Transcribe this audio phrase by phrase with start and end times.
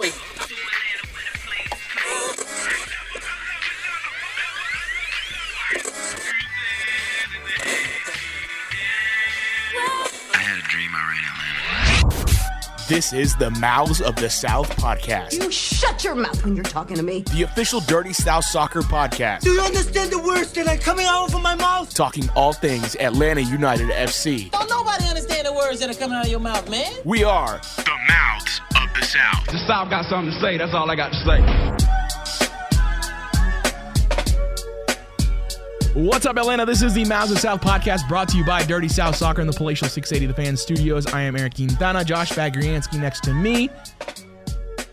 [0.00, 0.14] Wait.
[10.32, 11.24] I had a dream I ran
[12.04, 12.86] Atlanta.
[12.88, 16.96] This is the Mouths of the South podcast, You shut your mouth when you're talking
[16.96, 17.20] to me.
[17.32, 21.32] the official Dirty South Soccer podcast, Do you understand the words that are coming out
[21.32, 21.94] of my mouth?
[21.94, 24.50] talking all things Atlanta United FC.
[24.50, 26.92] Don't nobody understand the words that are coming out of your mouth, man.
[27.04, 27.60] We are
[29.10, 29.46] South.
[29.46, 30.56] The South got something to say.
[30.56, 31.40] That's all I got to say.
[35.94, 36.64] What's up, Atlanta?
[36.64, 39.48] This is the Mouths of South podcast brought to you by Dirty South Soccer in
[39.48, 41.12] the Palatial 680 The Fan Studios.
[41.12, 43.68] I am Eric Quintana, Josh Bagriansky next to me.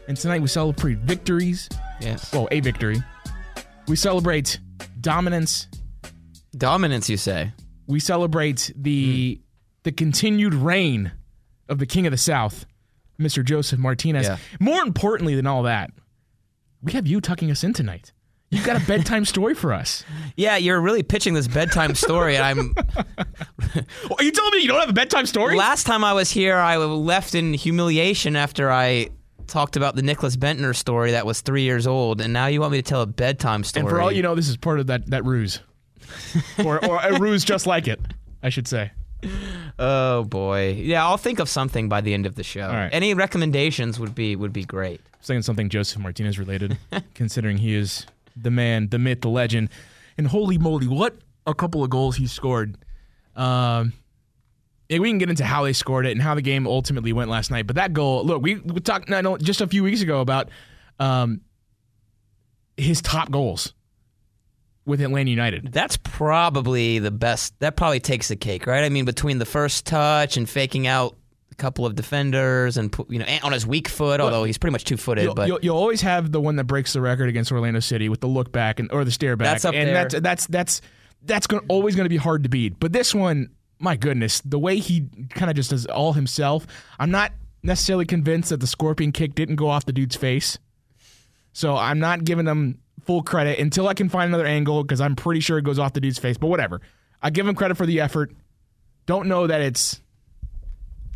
[0.07, 1.70] And tonight we celebrate victories.
[2.02, 2.34] Yes.
[2.34, 3.04] Well, a victory.
[3.88, 4.59] We celebrate
[4.99, 5.68] dominance.
[6.57, 7.52] Dominance, you say?
[7.85, 9.41] We celebrate the hmm.
[9.84, 11.12] the continued reign
[11.70, 12.65] of the King of the South,
[13.20, 13.44] Mr.
[13.44, 14.27] Josef Martinez.
[14.27, 14.38] Yeah.
[14.59, 15.91] More importantly than all that,
[16.82, 18.12] we have you tucking us in tonight.
[18.49, 20.04] You've got a bedtime story for us.
[20.35, 22.76] Yeah, you're really pitching this bedtime story, and I'm.
[23.76, 25.57] Are you telling me you don't have a bedtime story?
[25.57, 29.10] Last time I was here, I left in humiliation after I
[29.48, 32.71] talked about the Nicholas Bendtner story that was three years old, and now you want
[32.71, 33.82] me to tell a bedtime story.
[33.82, 35.60] And for all you know, this is part of that that ruse,
[36.63, 37.99] or or a ruse just like it,
[38.41, 38.91] I should say.
[39.79, 42.67] oh boy, yeah, I'll think of something by the end of the show.
[42.67, 42.89] right.
[42.91, 45.01] Any recommendations would be would be great.
[45.21, 46.77] Saying something Josef Martinez related,
[47.13, 48.05] considering he is
[48.35, 49.70] the man, the myth, the legend,
[50.17, 52.77] and holy moly, what a couple of goals he scored.
[53.35, 53.93] Um,
[54.89, 57.29] yeah, we can get into how they scored it and how the game ultimately went
[57.29, 57.67] last night.
[57.67, 60.49] But that goal, look, we, we talked I just a few weeks ago about
[60.99, 61.41] um,
[62.77, 63.73] his top goals
[64.88, 65.72] with Atlanta United.
[65.72, 67.53] That's probably the best.
[67.59, 68.84] That probably takes the cake, right?
[68.84, 71.16] I mean, between the first touch and faking out
[71.52, 74.85] a couple of defenders, and you know, on his weak foot, although he's pretty much
[74.85, 77.81] two-footed, You'll, but you'll, you'll always have the one that breaks the record against Orlando
[77.81, 79.47] City with the look back and or the stare back.
[79.53, 79.94] That's up and there.
[79.94, 80.81] that's that's that's
[81.23, 82.79] that's going always going to be hard to beat.
[82.79, 86.66] But this one, my goodness, the way he kind of just does all himself.
[86.97, 90.57] I'm not necessarily convinced that the scorpion kick didn't go off the dude's face.
[91.51, 95.16] So I'm not giving him full credit until I can find another angle because I'm
[95.16, 96.38] pretty sure it goes off the dude's face.
[96.38, 96.81] But whatever,
[97.22, 98.31] I give him credit for the effort.
[99.07, 100.01] Don't know that it's.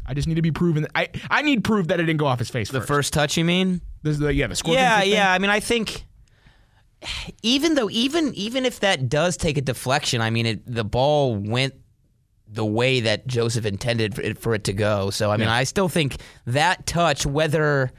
[0.07, 0.87] I just need to be proven.
[0.95, 2.69] I I need proof that it didn't go off his face.
[2.71, 2.87] the first.
[2.87, 3.81] first touch, you mean?
[4.01, 4.81] This is the, yeah, the scorpion.
[4.81, 5.13] Yeah, kick thing.
[5.13, 5.31] yeah.
[5.31, 6.05] I mean, I think
[7.43, 11.35] even though even even if that does take a deflection, I mean, it, the ball
[11.35, 11.73] went
[12.47, 15.09] the way that Josef intended for it, for it to go.
[15.09, 15.53] So I mean, Yeah.
[15.55, 17.91] I still think that touch, whether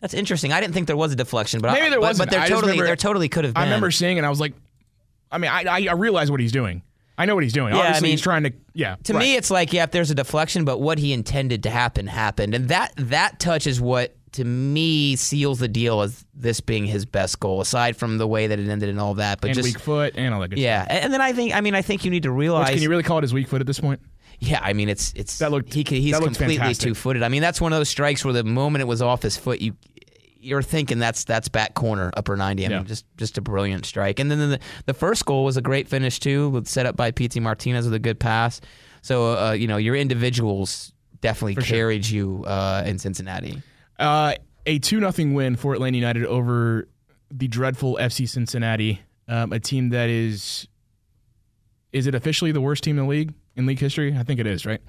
[0.00, 0.52] that's interesting.
[0.52, 2.30] I didn't think there was a deflection, but Maybe I, there wasn't.
[2.30, 3.62] But there totally remember- there totally could have been.
[3.62, 4.20] I remember seeing it.
[4.20, 4.54] and I was like,
[5.30, 6.82] I mean, I I, I realize what he's doing.
[7.18, 7.74] I know what he's doing.
[7.74, 8.52] Yeah, I mean, he's trying to.
[8.72, 8.96] Yeah.
[9.04, 9.18] To right.
[9.20, 12.54] me, it's like yeah, if there's a deflection, but what he intended to happen happened,
[12.54, 17.04] and that that touch is what to me seals the deal as this being his
[17.04, 19.40] best goal, aside from the way that it ended and all that.
[19.42, 20.98] But and just weak foot and all that good yeah, stuff.
[21.02, 22.70] and then I think I mean I think you need to Which, realize.
[22.70, 24.00] can you really call it his weak foot at this point?
[24.38, 27.22] yeah, I mean it's it's That looked- he, he's completely two footed.
[27.22, 29.60] I mean that's one of those strikes where the moment it was off his foot,
[29.60, 29.74] you
[30.40, 32.66] you're thinking that's that's back corner upper ninety.
[32.66, 32.78] I Yeah.
[32.78, 34.18] mean just just a brilliant strike.
[34.20, 37.10] And then the the first goal was a great finish too, with set up by
[37.10, 38.60] Pity Martinez with a good pass.
[39.02, 41.76] So uh, you know your individuals definitely For sure.
[41.76, 43.62] carried you uh, in Cincinnati.
[43.98, 44.34] Uh,
[44.66, 46.88] a two nothing win for Atlanta United over
[47.30, 50.66] the dreadful FC Cincinnati, um, a team that is.
[51.92, 54.16] Is it officially the worst team in the league in league history?
[54.16, 54.80] I think it is, right?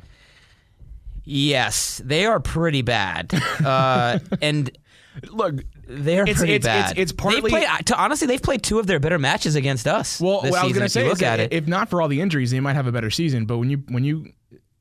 [1.33, 3.33] Yes, they are pretty bad,
[3.65, 4.69] uh, and
[5.29, 5.55] Look,
[5.87, 6.91] they're It's- pretty it's- bad.
[6.91, 9.55] it's- it's partly- They've played, uh, to, honestly, they've played two of their better matches
[9.55, 10.21] against us.
[10.21, 11.51] Well, what I was going to say look at it.
[11.51, 13.45] if not for all the injuries, they might have a better season.
[13.45, 14.31] But when you when you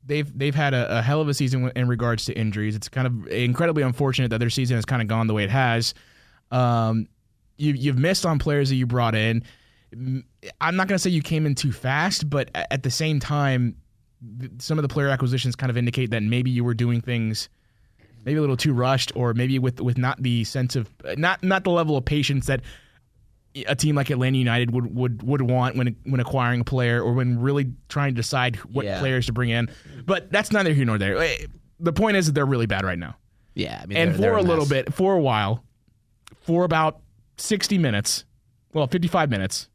[0.05, 2.75] they've they've had a, a hell of a season in regards to injuries.
[2.77, 5.49] It's kind of incredibly unfortunate that their season has kind of gone the way it
[5.49, 5.93] has.
[6.49, 7.07] Um,
[7.57, 9.43] you you've missed on players that you brought in.
[10.61, 13.75] I'm not going to say you came in too fast, but at the same time,
[14.59, 17.49] some of the player acquisitions kind of indicate that maybe you were doing things
[18.23, 21.63] maybe a little too rushed, or maybe with with not the sense of not not
[21.63, 22.61] the level of patience that
[23.67, 27.13] a team like Atlanta United would would would want when when acquiring a player or
[27.13, 28.99] when really trying to decide what Yeah.
[28.99, 29.69] players to bring in.
[30.05, 31.17] But that's neither here nor there.
[31.17, 31.47] Eh,
[31.79, 33.15] The point is that they're really bad right now.
[33.55, 34.69] yeah, I mean, And they're- for they're a little mess.
[34.69, 35.63] bit, for a while,
[36.41, 37.01] for about
[37.37, 38.23] 60 minutes,
[38.71, 39.67] well, 55 minutes,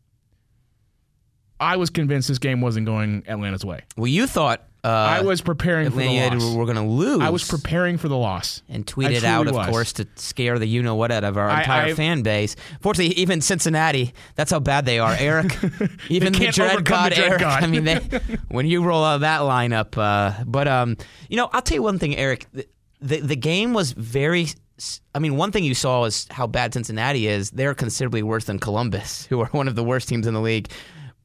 [1.59, 3.83] I was convinced this game wasn't going Atlanta's way.
[3.97, 6.55] Well, you thought uh, I was preparing for the loss.
[6.55, 7.21] were, going to lose.
[7.21, 8.63] I was preparing for the loss.
[8.69, 9.67] and tweeted out, of was.
[9.67, 12.55] course, to scare the you know what out of our I- entire I- fan base.
[12.81, 15.13] Fortunately, even Cincinnati, that's how bad they are.
[15.19, 15.57] Eric,
[16.09, 17.41] even the dread god, the dread Eric.
[17.41, 17.63] god.
[17.65, 17.97] I mean, they,
[18.49, 20.97] when you roll out that lineup, uh, but um,
[21.29, 22.47] you know, I'll tell you one thing, Eric.
[22.53, 22.69] The,
[23.01, 24.47] the the game was very
[25.15, 27.51] I mean, one thing you saw is how bad Cincinnati is.
[27.51, 30.71] They're considerably worse than Columbus, who are one of the worst teams in the league.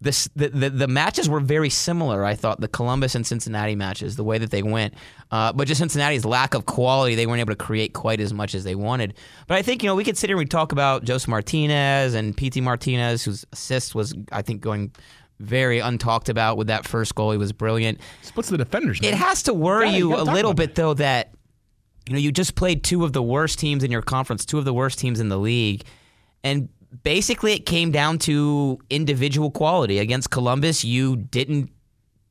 [0.03, 2.25] This, the, the, the matches were very similar.
[2.25, 4.95] I thought the Columbus and Cincinnati matches, the way that they went,
[5.29, 8.55] uh, but just Cincinnati's lack of quality, they weren't able to create quite as much
[8.55, 9.13] as they wanted.
[9.47, 12.15] But I think you know we could sit here and we talk about Jose Martinez
[12.15, 14.91] and Pity Martinez, whose assist was I think going
[15.39, 17.31] very untalked about with that first goal.
[17.31, 17.99] He was brilliant.
[18.23, 19.01] Splits the defenders.
[19.01, 19.13] Man.
[19.13, 21.31] It has to worry gotta- you you gotta a little bit though that
[22.07, 24.65] you know you just played two of the worst teams in your conference, two of
[24.65, 25.83] the worst teams in the league,
[26.43, 26.69] and
[27.03, 29.99] basically it came down to individual quality.
[29.99, 31.71] Against Columbus, you didn't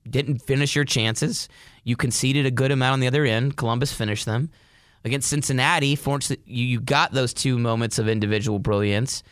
[0.09, 1.49] didn't finish your chances.
[1.85, 3.57] You conceded a good amount on the other end.
[3.57, 4.51] Columbus finished them.
[5.05, 5.99] Against Cincinnati,
[6.45, 9.23] you, got those two moments of individual brilliance,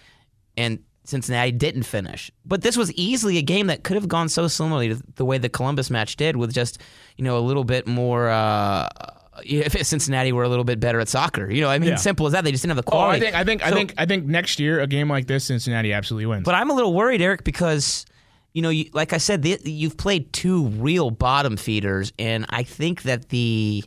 [0.56, 2.30] and Cincinnati didn't finish.
[2.46, 5.36] But this was easily a game that could have gone so similarly to the way
[5.36, 6.80] the Columbus match did, with just
[7.16, 8.28] you know a little bit more.
[8.28, 8.88] Uh,
[9.44, 11.96] if Cincinnati were a little bit better at soccer, you know, I mean, Yeah.
[11.96, 12.44] simple as that.
[12.44, 13.26] They just didn't have the oh, quality.
[13.26, 13.36] Oh, quality.
[13.40, 15.92] I think I think I think I think next year a game like this, Cincinnati
[15.92, 16.44] absolutely wins.
[16.44, 18.04] But I'm a little worried, Eric, because
[18.54, 22.62] you know, you, like I said, the, you've played two real bottom feeders, and I
[22.62, 23.84] think that the,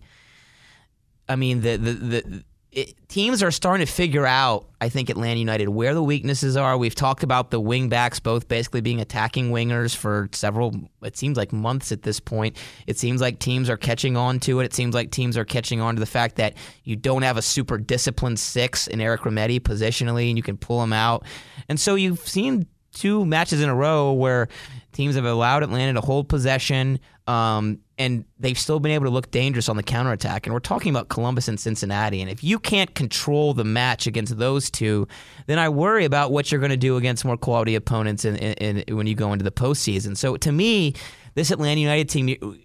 [1.28, 2.44] I mean, the the the.
[2.72, 6.78] It, teams are starting to figure out, I think, Atlanta United where the weaknesses are.
[6.78, 11.36] We've talked about the wing backs both basically being attacking wingers for several, it seems
[11.36, 12.56] like months at this point.
[12.88, 14.66] It seems like teams are catching on to it.
[14.66, 16.54] It seems like teams are catching on to the fact that
[16.86, 20.82] you don't have a super disciplined six in Eric Remedi positionally, and you can pull
[20.82, 21.26] him out.
[21.68, 24.48] And so you've seen two matches in a row where
[24.92, 29.30] teams have allowed Atlanta to hold possession, um, and they've still been able to look
[29.30, 30.48] dangerous on the counterattack.
[30.48, 32.20] And we're talking about Columbus and Cincinnati.
[32.20, 35.08] And if you can't control the match against those two,
[35.46, 38.80] then I worry about what you're going to do against more quality opponents in, in,
[38.80, 40.18] in, when you go into the postseason.
[40.18, 40.96] So to me,
[41.36, 42.58] this Atlanta United team,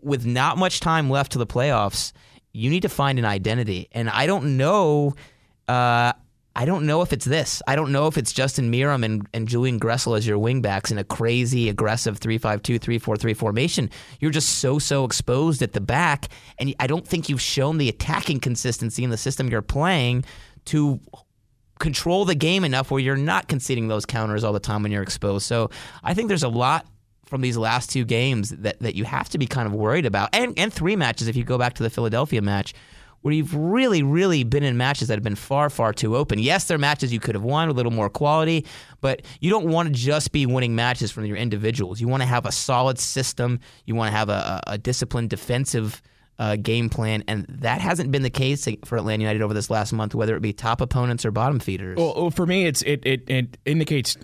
[0.00, 2.12] with not much time left to the playoffs,
[2.52, 3.88] you need to find an identity.
[3.90, 5.14] And I don't know.
[5.66, 6.12] Uh,
[6.56, 7.62] I don't know if it's this.
[7.66, 10.98] I don't know if it's Justin Meram and, and Julian Gressel as your wingbacks in
[10.98, 13.90] a crazy, aggressive 3 5 2, 3 4 3 formation.
[14.20, 16.28] You're just so, so exposed at the back.
[16.58, 20.24] And I don't think you've shown the attacking consistency in the system you're playing
[20.66, 21.00] to
[21.80, 25.02] control the game enough where you're not conceding those counters all the time when you're
[25.02, 25.46] exposed.
[25.46, 25.70] So
[26.04, 26.86] I think there's a lot
[27.26, 30.28] from these last two games that, that you have to be kind of worried about.
[30.32, 32.74] And, and three matches, if you go back to the Philadelphia match,
[33.24, 36.38] where you've really, really been in matches that have been far, far too open.
[36.38, 38.66] Yes, they're matches you could have won with a little more quality,
[39.00, 42.02] but you don't want to just be winning matches from your individuals.
[42.02, 43.60] You want to have a solid system.
[43.86, 46.02] You want to have a, a disciplined defensive
[46.38, 49.94] uh, game plan, and that hasn't been the case for Atlanta United over this last
[49.94, 51.96] month, whether it be top opponents or bottom feeders.
[51.96, 54.18] Well, for me, it's it, it it indicates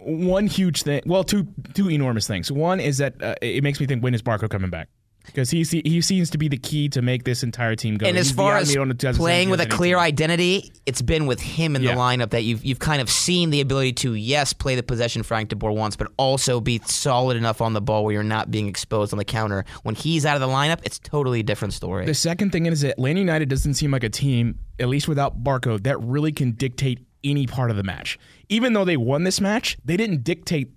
[0.00, 1.00] one huge thing.
[1.06, 2.52] Well, two two enormous things.
[2.52, 4.90] One is that uh, it makes me think when is Barco coming back?
[5.26, 8.06] Because he he seems to be the key to make this entire team go.
[8.06, 8.74] And as He's far as
[9.16, 10.02] playing with a clear team.
[10.04, 11.94] identity, it's been with him in Yeah.
[11.94, 15.22] the lineup that you've you've kind of seen the ability to yes play the possession
[15.22, 18.50] Frank De Boer wants, but also be solid enough on the ball where you're not
[18.50, 19.64] being exposed on the counter.
[19.82, 22.06] When he's out of the lineup, it's totally a different story.
[22.06, 25.42] The second thing is that Atlanta United doesn't seem like a team, at least without
[25.42, 28.18] Barco, that really can dictate any part of the match.
[28.48, 30.70] Even though they won this match, they didn't dictate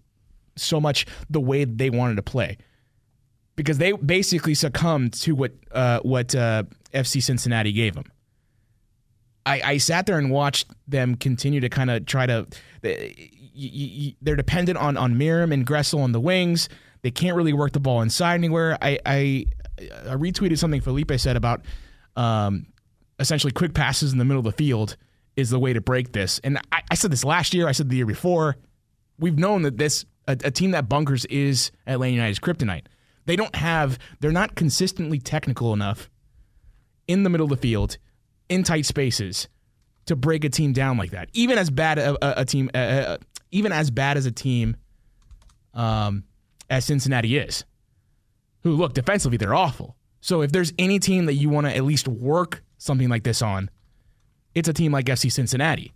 [0.56, 2.58] so much the way they wanted to play
[3.60, 6.64] because they basically succumbed to what uh, what uh,
[6.94, 8.10] FC Cincinnati gave them.
[9.46, 12.48] I, I sat there and watched them continue to kind of try to.
[12.82, 16.70] They're dependent on on Meram and Gressel on the wings.
[17.02, 18.78] They can't really work the ball inside anywhere.
[18.82, 19.46] I I,
[20.08, 21.66] I retweeted something Felipe said about
[22.16, 22.66] um,
[23.20, 24.96] essentially quick passes in the middle of the field
[25.36, 26.40] is the way to break this.
[26.46, 27.68] And I, I said this last year.
[27.68, 28.56] I said the year before.
[29.18, 32.86] We've known that this a, a team that bunkers is Atlanta United's kryptonite.
[33.30, 34.00] They don't have.
[34.22, 36.10] They're not consistently technical enough
[37.08, 38.00] in the middle of the field,
[38.50, 39.48] in tight spaces,
[40.08, 41.30] to break a team down like that.
[41.34, 42.72] Even as bad a, a, a team,
[43.52, 44.78] even as bad as a team,
[45.76, 46.24] um,
[46.72, 47.66] as Cincinnati is,
[48.64, 49.96] who look defensively they're awful.
[50.22, 53.44] So if there's any team that you want to at least work something like this
[53.44, 53.70] on,
[54.56, 55.94] it's a team like FC Cincinnati.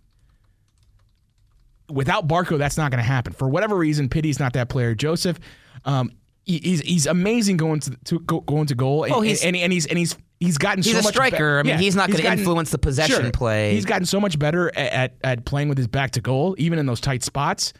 [1.90, 3.32] Without Barco, that's not going to happen.
[3.32, 4.94] For whatever reason, Pity's not that player.
[4.94, 5.40] Josef,
[5.84, 6.12] um,
[6.44, 9.00] he's he's amazing going to, to go, going to goal.
[9.00, 11.14] Oh, and, Oh, he's- and, and he's and he's he's gotten He's so a much
[11.14, 11.62] striker.
[11.62, 13.30] be- I mean, he's not gonna influence the possession Sure.
[13.30, 13.74] play.
[13.74, 16.78] He's gotten so much better at, at at playing with his back to goal, even
[16.78, 17.72] in those tight spots.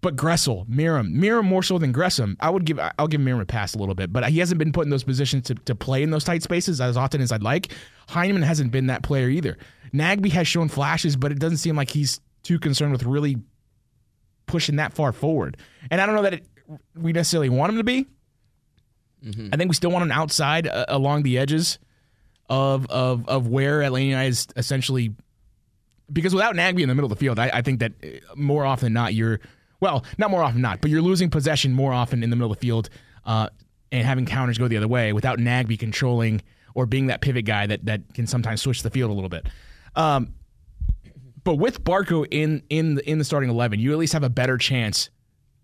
[0.00, 2.36] But Gressel, Meram, Meram more so than Gresham.
[2.40, 4.72] I would give I'll give Meram a pass a little bit, but he hasn't been
[4.72, 7.44] put in those positions to, to play in those tight spaces as often as I'd
[7.44, 7.72] like.
[8.08, 9.56] Hyndman hasn't been that player either.
[9.94, 13.36] Nagbe has shown flashes, but it doesn't seem like he's too concerned with really
[14.46, 15.56] pushing that far forward.
[15.90, 16.46] And I don't know that it,
[16.94, 18.06] we necessarily want him to be.
[19.52, 21.78] I think we still want him outside uh, along the edges
[22.48, 25.14] of of of where Atlanta United is essentially
[26.12, 28.64] because without Nagbe in the middle of the field, I, I think that uh, more
[28.64, 29.40] often than not you're
[29.80, 32.50] well, not more often than not, but you're losing possession more often in the middle
[32.52, 32.88] of the field
[33.24, 33.48] uh,
[33.90, 36.42] and having counters go the other way without Nagbe controlling
[36.74, 39.46] or being that pivot guy that that can sometimes switch the field a little bit.
[39.94, 40.34] Um,
[41.44, 44.30] but with Barco in in the, in the starting eleven, you at least have a
[44.30, 45.10] better chance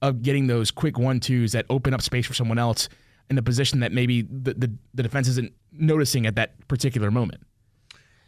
[0.02, 2.88] of getting those quick one twos that open up space for someone else
[3.30, 7.42] in a position that maybe the, the, the defense isn't noticing at that particular moment.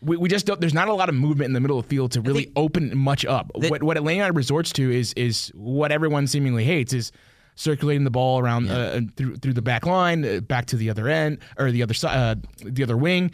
[0.03, 0.61] We, we just don't.
[0.61, 2.97] There's not a lot of movement in the middle of the field to really open
[2.97, 3.50] much up.
[3.59, 7.12] that- what what Atlanta resorts to is is what everyone seemingly hates is
[7.55, 11.07] circulating the ball around uh, through through the back line, uh, back to the other
[11.09, 12.35] end or the other side, uh,
[12.65, 13.31] the other wing.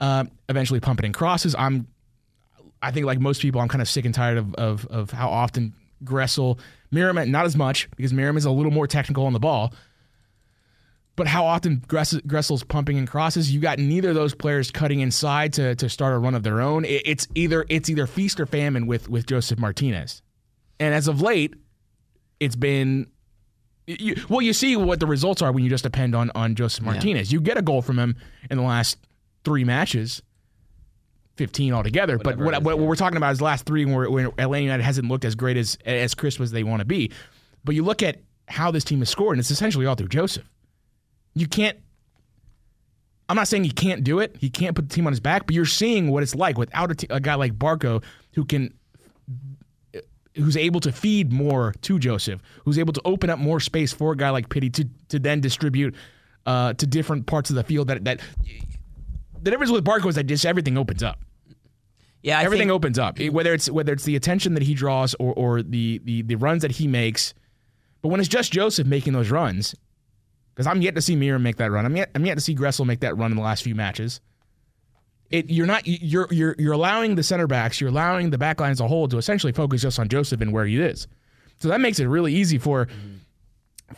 [0.00, 1.54] Uh, eventually pumping in crosses.
[1.54, 1.86] I'm
[2.82, 5.28] I think like most people, I'm kind of sick and tired of of, of how
[5.28, 5.74] often
[6.04, 6.58] Gressel,
[6.92, 9.72] Meram, not as much because Meram is a little more technical on the ball.
[11.16, 13.50] But how often Gressel's pumping and crosses?
[13.52, 16.60] You got neither of those players cutting inside to, to start a run of their
[16.60, 16.84] own.
[16.84, 20.20] It- it's either it's either feast or famine with with Josef Martinez,
[20.78, 21.54] and as of late,
[22.38, 23.06] it's been.
[23.86, 26.84] You, well, you see what the results are when you just depend on on Josef
[26.84, 27.32] Martinez.
[27.32, 28.16] You get a goal from him
[28.50, 28.98] in the last
[29.44, 30.20] three matches,
[31.36, 32.18] 15 altogether.
[32.18, 35.08] but what, what, we're talking about is the last three where, where Atlanta United hasn't
[35.08, 37.10] looked as great as as crisp as they want to be.
[37.64, 40.48] But you look at how this team has scored, and it's essentially all through Josef.
[41.34, 41.78] You can't.
[43.28, 44.36] I'm not saying he can't do it.
[44.38, 46.92] He can't put the team on his back, but you're seeing what it's like without
[46.92, 48.02] a, t- a guy like Barco
[48.34, 48.72] who can
[50.36, 54.12] who's able to feed more to Josef, who's able to open up more space for
[54.12, 55.94] a guy like Pity to to then distribute
[56.46, 57.88] uh, to different parts of the field.
[57.88, 58.20] That that
[59.42, 61.18] the difference with Barco is that just everything opens up.
[62.26, 63.20] Yeah, I everything think, opens up.
[63.20, 66.62] Whether it's whether it's the attention that he draws or or the the the runs
[66.62, 67.32] that he makes,
[68.02, 69.76] but when it's just Josef making those runs,
[70.52, 71.86] because I'm yet to see Mira make that run.
[71.86, 74.20] I'm yet I'm yet to see Gressel make that run in the last few matches.
[75.30, 78.72] It you're not you're you're you're allowing the center backs, you're allowing the back line
[78.72, 81.06] as a whole to essentially focus just on Josef and where he is.
[81.60, 82.88] So that makes it really easy for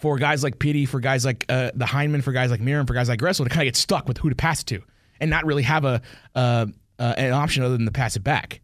[0.01, 2.93] for guys like Pity, for guys like uh, the Hyndman, for guys like Meram, for
[2.93, 4.83] guys like Gressel to kind of get stuck with who to pass it to
[5.19, 6.03] and not really have a
[6.35, 6.67] uh,
[6.99, 8.61] uh, an option other than to pass it back.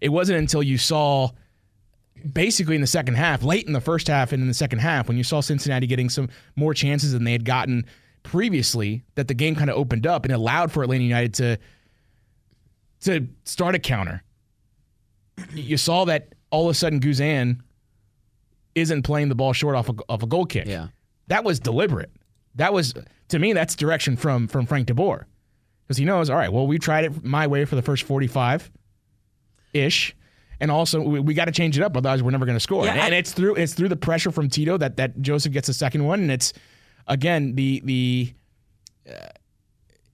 [0.00, 1.30] It wasn't until you saw
[2.32, 5.08] basically in the second half, late in the first half and in the second half,
[5.08, 7.84] when you saw Cincinnati getting some more chances than they had gotten
[8.22, 11.58] previously, that the game kind of opened up and allowed for Atlanta United to
[13.00, 14.22] to start a counter.
[15.52, 17.60] You saw that all of a sudden Guzan
[18.74, 20.66] isn't playing the ball short off a, off a goal kick.
[20.66, 20.88] Yeah.
[21.26, 22.10] That was deliberate.
[22.54, 22.94] That was
[23.28, 25.24] to me that's direction from from Frank DeBoer.
[25.86, 28.70] Because he knows, all right, well, we tried it my way for the first 45
[29.72, 30.16] ish.
[30.60, 32.84] And also, we, we got to change it up, otherwise we're never going to score.
[32.84, 35.52] Yeah, and, I- and it's through it's through the pressure from Tito that that Josef
[35.52, 36.52] gets the second one, and it's
[37.06, 38.32] again the the
[39.10, 39.26] uh,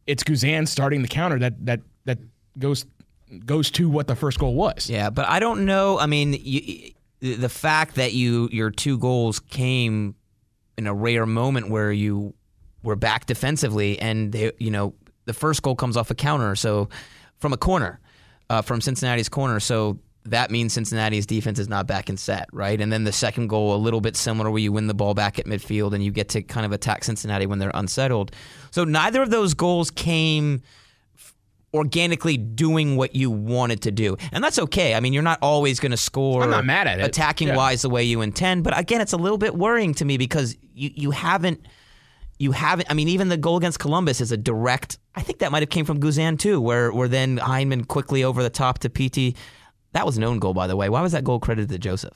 [0.06, 2.18] it's Guzan starting the counter that that that
[2.58, 2.86] goes
[3.44, 4.88] goes to what the first goal was.
[4.90, 5.98] Yeah, but I don't know.
[5.98, 10.16] I mean, you, the fact that you your two goals came
[10.78, 12.34] in a rare moment where you
[12.82, 14.94] were back defensively, and they, you know,
[15.26, 16.88] the first goal comes off a counter, so
[17.38, 18.00] from a corner,
[18.48, 19.98] uh, from Cincinnati's corner, so.
[20.26, 22.78] That means Cincinnati's defense is not back in set, right?
[22.78, 25.38] And then the second goal, a little bit similar, where you win the ball back
[25.38, 28.30] at midfield and you get to kind of attack Cincinnati when they're unsettled.
[28.70, 30.60] So neither of those goals came
[31.72, 34.18] organically doing what you wanted to do.
[34.30, 34.94] And that's okay.
[34.94, 37.06] I mean, you're not always going to score I'm not mad at it.
[37.06, 37.56] attacking Yeah.
[37.56, 40.54] wise the way you intend, but again, it's a little bit worrying to me because
[40.74, 41.66] you you haven't
[42.40, 45.52] you haven't I mean even the goal against Columbus is a direct I think that
[45.52, 48.90] might have came from Guzan too where where then Hyndman quickly over the top to
[48.90, 49.36] Pity.
[49.92, 50.88] That was an own goal by the way.
[50.88, 52.14] Why was that goal credited to Josef?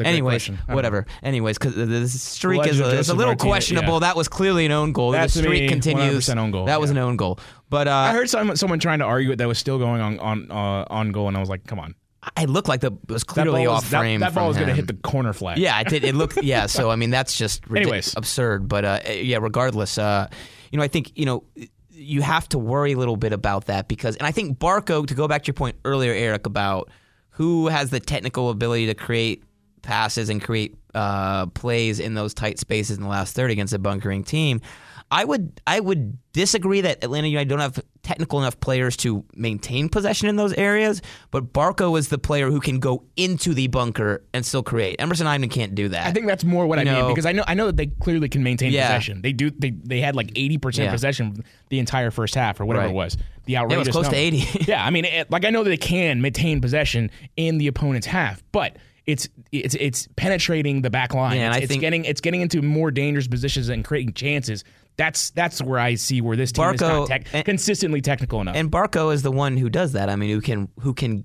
[0.00, 1.06] Anyways, whatever.
[1.24, 3.94] Anyways, because the, streak is a, a little Martinez, questionable.
[3.94, 4.00] yeah.
[4.00, 5.10] That was clearly an own goal.
[5.10, 6.26] That the streak me, continues.
[6.26, 7.40] 100% own goal, That was an own goal.
[7.68, 10.20] But uh, I heard someone someone trying to argue it that was still going on
[10.20, 11.94] on uh, on goal, and I was like, come on,
[12.36, 14.20] I looked like the it was clearly off was, frame.
[14.20, 15.58] that ball from was going to hit the corner flag.
[15.58, 16.04] Yeah, it did.
[16.04, 16.38] It looked.
[16.42, 18.14] Yeah, so I mean, that's just ridic- Anyways.
[18.16, 18.68] absurd.
[18.68, 20.28] But uh, yeah, regardless, uh,
[20.70, 21.44] you know, I think you know
[21.90, 25.14] you have to worry a little bit about that because, and I think Barco, to
[25.14, 26.90] go back to your point earlier, Eric, about
[27.30, 29.42] who has the technical ability to create
[29.82, 33.78] passes and create uh, plays in those tight spaces in the last third against a
[33.78, 34.60] bunkering team.
[35.10, 39.88] I would I would disagree that Atlanta United don't have technical enough players to maintain
[39.88, 41.00] possession in those areas,
[41.30, 44.96] but Barco is the player who can go into the bunker and still create.
[44.98, 46.06] Emerson Hyndman can't do that.
[46.06, 47.86] I think that's more what You I mean because I know I know that they
[47.86, 48.86] clearly can maintain Yeah.
[48.88, 49.22] possession.
[49.22, 49.50] They do.
[49.50, 50.92] They they had like eighty percent Yeah.
[50.92, 52.92] possession the entire first half or whatever Right.
[52.92, 53.16] it was.
[53.46, 53.86] The outrageous.
[53.88, 54.64] it was close to 80.
[54.70, 58.06] yeah, I mean, it, like I know that they can maintain possession in the opponent's
[58.06, 61.38] half, but it's it's it's penetrating the back line.
[61.38, 64.64] Yeah, it's, it's getting it's getting into more dangerous positions and creating chances.
[64.98, 68.56] That's that's where I see where this team is not tech, and- consistently technical enough.
[68.56, 70.10] And Barco is the one who does that.
[70.10, 71.24] I mean, who can who can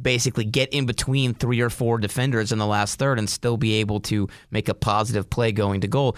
[0.00, 3.74] basically get in between three or four defenders in the last third and still be
[3.74, 6.16] able to make a positive play going to goal.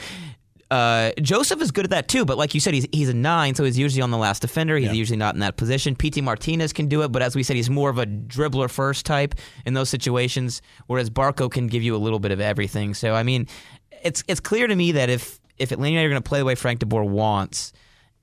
[0.71, 3.55] Uh, Josef is good at that too, but like you said, he's he's a nine,
[3.57, 4.77] so he's usually on the last defender.
[4.77, 5.97] He's usually not in that position.
[5.97, 9.05] Pity Martinez can do it, but as we said, he's more of a dribbler first
[9.05, 9.35] type
[9.67, 12.95] in those situations, whereas Barco can give you a little bit of everything.
[12.95, 13.49] So I mean,
[14.05, 16.45] it's it's clear to me that if if Atlanta United are going to play the
[16.45, 17.73] way Frank DeBoer wants,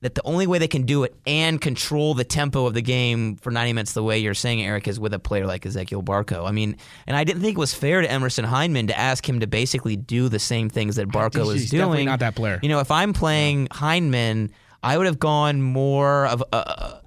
[0.01, 3.35] that the only way they can do it and control the tempo of the game
[3.37, 6.47] for 90 minutes the way you're saying, Eric, is with a player like Ezequiel Barco.
[6.47, 6.77] I mean,
[7.07, 9.95] and I didn't think it was fair to Emerson Hyndman to ask him to basically
[9.95, 11.81] do the same things that Barco is doing.
[11.81, 12.59] definitely not that player.
[12.61, 14.51] You know, if I'm playing Hyndman,
[14.83, 17.01] I would have gone more of a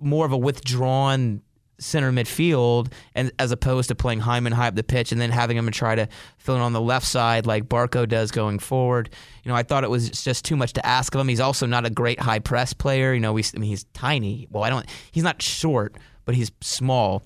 [0.00, 1.42] more of a withdrawn
[1.82, 5.56] center midfield, and as opposed to playing Hyndman high up the pitch and then having
[5.56, 6.08] him try to
[6.38, 9.10] fill in on the left side like Barco does going forward.
[9.44, 11.28] You know, I thought it was just too much to ask of him.
[11.28, 13.12] He's also not a great high press player.
[13.12, 14.48] You know, we, I mean, he's tiny.
[14.50, 14.86] Well, I don't.
[15.10, 17.22] He's not short, but he's small.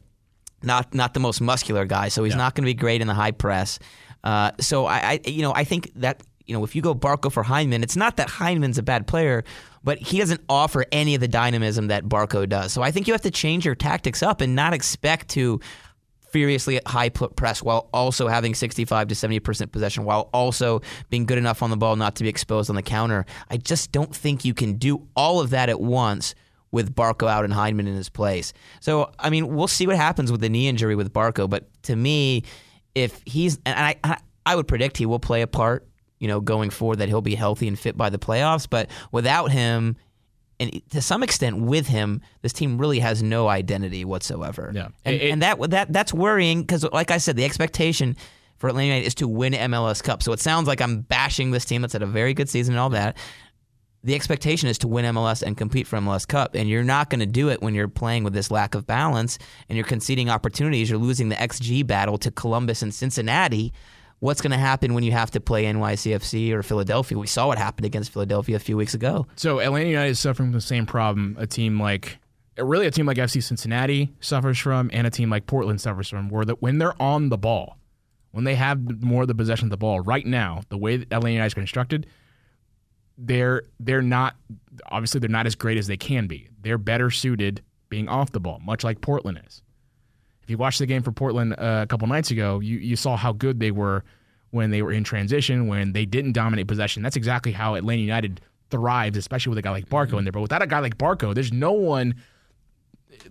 [0.63, 3.15] Not not the most muscular guy, so he's not going to be great in the
[3.15, 3.79] high press.
[4.25, 7.31] Uh, so I, I, you know, I think that you know if you go Barco
[7.31, 9.45] for Hyndman, it's not that Hyndman's a bad player,
[9.87, 12.73] but he doesn't offer any of the dynamism that Barco does.
[12.73, 15.61] So I think you have to change your tactics up and not expect to
[16.31, 21.63] furiously high press while also having 65 to 70% possession while also being good enough
[21.63, 23.25] on the ball not to be exposed on the counter.
[23.49, 26.35] I just don't think you can do all of that at once
[26.73, 28.53] with Barco out and Hyndman in his place.
[28.81, 31.95] So, I mean, we'll see what happens with the knee injury with Barco, but to
[31.95, 32.43] me,
[32.97, 35.87] if he's and I, I would predict he will play a part,
[36.19, 39.51] you know, going forward that he'll be healthy and fit by the playoffs, but without
[39.53, 39.97] him
[40.59, 44.73] and to some extent with him, this team really has no identity whatsoever.
[44.75, 44.89] Yeah.
[45.05, 48.17] and, It- and that that that's worrying because, like I said, the expectation
[48.57, 50.23] for Atlanta United is to win MLS Cup.
[50.23, 52.81] So it sounds like I'm bashing this team that's had a very good season and
[52.81, 53.19] all that.
[54.03, 57.21] The expectation is to win MLS and compete for MLS Cup, and you're not going
[57.21, 59.37] to do it when you're playing with this lack of balance
[59.69, 60.89] and you're conceding opportunities.
[60.89, 63.75] You're losing the XG battle to Columbus and Cincinnati.
[64.21, 67.19] What's going to happen when you have to play NYCFC or Philadelphia?
[67.19, 69.27] We saw what happened against Philadelphia a few weeks ago.
[69.37, 72.19] So Atlanta United is suffering from the same problem a team like
[72.59, 76.31] really a team like FC Cincinnati suffers from and a team like Portland suffers from
[76.31, 77.77] where that when they're on the ball,
[78.31, 81.13] when they have more of the possession of the ball right now, the way that
[81.13, 82.07] Atlanta United is constructed,
[83.19, 84.37] they're they're not
[84.91, 86.49] obviously they're not as great as they can be.
[86.63, 89.63] They're better suited being off the ball, much like Portland is.
[90.47, 93.17] If you watched the game for Portland uh, a couple nights ago, you, you saw
[93.17, 94.05] how good they were
[94.51, 97.03] when they were in transition, when they didn't dominate possession.
[97.03, 100.31] That's exactly how Atlanta United thrives, especially with a guy like Barco in there.
[100.31, 102.15] But without a guy like Barco, there's no one,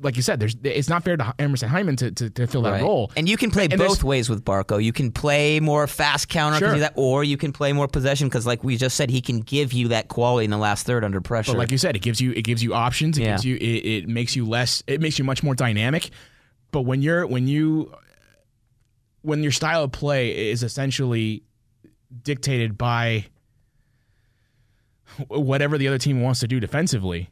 [0.01, 2.71] like you said, there's it's not fair to Emerson Hyndman to, to, to fill that
[2.71, 2.81] Right.
[2.81, 3.11] role.
[3.15, 4.83] And you can play And both ways with Barco.
[4.83, 6.79] You can play more fast counter, Sure.
[6.79, 9.71] that, or you can play more possession because, like we just said, he can give
[9.71, 11.53] you that quality in the last third under pressure.
[11.53, 13.17] But like you said, it gives you it gives you options.
[13.17, 13.31] It Yeah.
[13.31, 13.59] gives you it,
[14.03, 14.83] it makes you less.
[14.87, 16.09] It makes you much more dynamic.
[16.75, 17.89] But when you're when you
[19.21, 21.41] when your style of play is essentially
[22.21, 23.27] dictated by
[25.29, 27.29] whatever the other team wants to do defensively,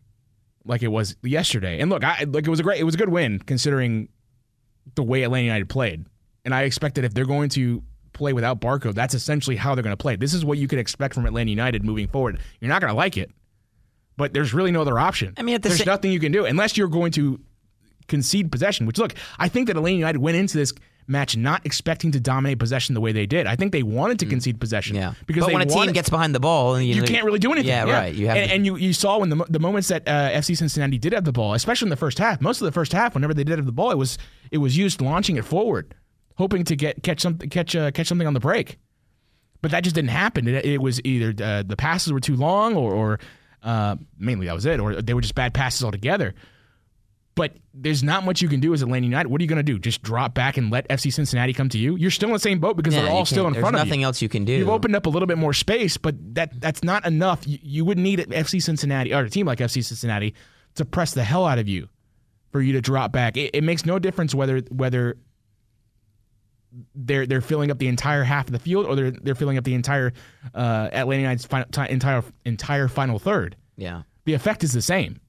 [0.63, 1.81] like it was yesterday.
[1.81, 4.07] And look, I like it was a great it was a good win considering
[4.95, 6.05] the way Atlanta United played.
[6.45, 9.83] And I expect that if they're going to play without Barco, that's essentially how they're
[9.83, 10.15] going to play.
[10.15, 12.39] This is what you could expect from Atlanta United moving forward.
[12.61, 13.29] You're not going to like it,
[14.15, 15.33] but there's really no other option.
[15.35, 17.41] I mean, at the there's sa- nothing you can do unless you're going to
[18.07, 18.85] concede possession.
[18.85, 20.73] Which look, I think that Atlanta United went into this
[21.07, 23.45] match not expecting to dominate possession the way they did.
[23.45, 24.95] I think they wanted to concede possession.
[24.95, 24.99] Mm.
[24.99, 27.25] yeah, because but when a team wanted- gets behind the ball, you, you know, can't
[27.25, 27.67] really do anything.
[27.69, 28.13] Yeah, right.
[28.13, 30.97] You have and, and you you saw when the the moments that uh, FC Cincinnati
[30.97, 32.41] did have the ball, especially in the first half.
[32.41, 34.17] Most of the first half, whenever they did have the ball, it was
[34.51, 35.93] it was used launching it forward,
[36.35, 38.77] hoping to get catch something catch uh, catch something on the break.
[39.61, 40.45] But that just didn't happen.
[40.47, 43.19] It, it was either uh, the passes were too long, or, or
[43.63, 46.33] uh, mainly that was it, or they were just bad passes altogether.
[47.35, 49.27] But there's not much you can do as Atlanta United.
[49.29, 49.79] What are you going to do?
[49.79, 51.95] Just drop back and let FC Cincinnati come to you?
[51.95, 53.77] You're still in the same boat because Yeah, they're all still in front of you.
[53.79, 54.53] There's nothing else you can do.
[54.53, 57.47] You've opened up a little bit more space, but that that's not enough.
[57.47, 60.35] You, you would need FC Cincinnati or a team like FC Cincinnati
[60.75, 61.89] to press the hell out of you
[62.51, 63.35] for you to drop back.
[63.35, 65.17] It, it makes no difference whether whether
[66.95, 69.63] they're they're filling up the entire half of the field or they're they're filling up
[69.63, 70.13] the entire
[70.55, 73.55] uh, Atlanta United's final, ti- entire entire final third.
[73.75, 74.03] yeah.
[74.25, 75.19] The effect is the same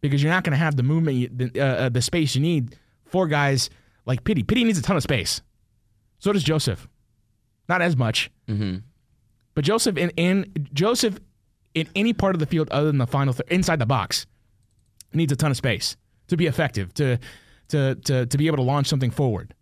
[0.00, 2.76] because you're not going to have the movement, the, uh, uh, the space you need
[3.06, 3.70] for guys
[4.06, 4.42] like Pity.
[4.42, 5.42] Pity needs a ton of space.
[6.18, 6.88] So does Josef.
[7.68, 8.30] Not as much.
[8.48, 8.78] Mm-hmm.
[9.54, 11.18] But Josef in, in Josef
[11.74, 14.26] in any part of the field other than the final th- inside the box
[15.12, 15.96] needs a ton of space
[16.28, 17.18] to be effective to
[17.68, 19.54] to to to be able to launch something forward.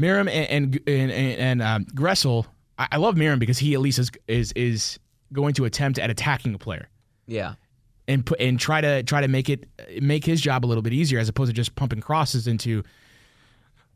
[0.00, 0.30] Meram and
[0.76, 2.46] and and, and um, Gressel.
[2.78, 4.98] I, I love Meram because he at least is is is
[5.32, 6.88] going to attempt at attacking a player
[7.26, 7.54] Yeah.
[8.10, 9.68] And put and try to try to make it
[10.02, 12.82] make his job a little bit easier as opposed to just pumping crosses into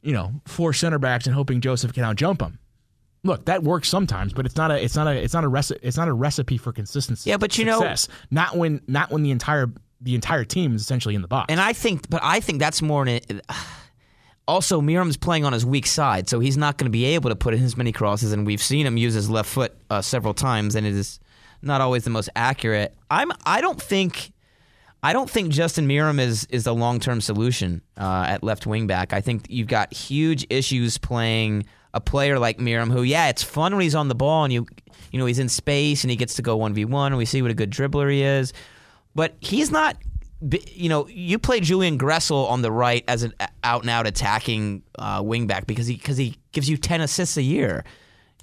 [0.03, 2.59] you know four center backs and hoping Josef can out jump him.
[3.25, 5.81] Look, that works sometimes, but it's not a it's not a it's not a recipe
[5.83, 7.31] it's not a recipe for consistency.
[7.31, 8.09] Yeah, but you know- success.
[8.31, 11.47] not when not when the entire the entire team is essentially in the box.
[11.51, 13.07] And I think, but I think that's more.
[13.07, 13.21] An,
[14.47, 17.37] also, Meram's playing on his weak side, so he's not going to be able to
[17.37, 18.33] put in as many crosses.
[18.33, 21.19] And we've seen him use his left foot uh, several times, and it is
[21.65, 22.95] not always the most accurate.
[23.11, 23.33] I'm.
[23.45, 24.33] I don't think.
[25.03, 28.87] I don't think Justin Meram is is the long term solution uh, at left wing
[28.87, 29.13] back.
[29.13, 33.73] I think you've got huge issues playing a player like Meram, who yeah, it's fun
[33.73, 34.67] when he's on the ball and you
[35.13, 37.25] you know he's in space and he gets to go one v one and we
[37.25, 38.53] see what a good dribbler he is,
[39.15, 39.97] but he's not.
[40.73, 44.83] You know, you play Julian Gressel on the right as an out and out attacking
[44.99, 47.85] uh, wingback because he because he gives you ten assists a year.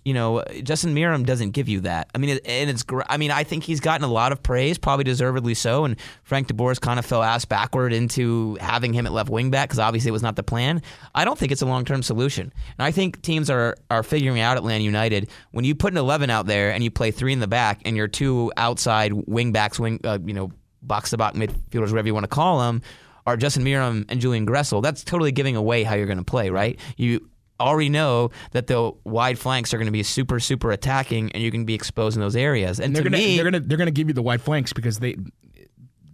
[0.03, 2.09] You know, Justin Meram doesn't give you that.
[2.15, 5.03] I mean, and it's, I mean, I think he's gotten a lot of praise, probably
[5.03, 5.85] deservedly so.
[5.85, 9.69] And Frank DeBoer's kind of fell ass backward into having him at left wing back
[9.69, 10.81] because obviously it was not the plan.
[11.13, 12.51] I don't think it's a long term solution.
[12.77, 16.29] And I think teams are are figuring out Atlanta United when you put an eleven
[16.29, 19.79] out there and you play three in the back and your two outside wing backs,
[19.79, 22.81] wing, uh, you know, box to box midfielders, whatever you want to call them,
[23.27, 24.81] are Justin Meram and Julian Gressel.
[24.81, 26.79] That's totally giving away how you're going to play, right?
[26.97, 27.29] You
[27.61, 31.51] already know that the wide flanks are going to be super super attacking and you
[31.51, 32.79] can be exposed in those areas.
[32.79, 34.73] And, and they're to gonna me, they're gonna they're gonna give you the wide flanks
[34.73, 35.15] because they.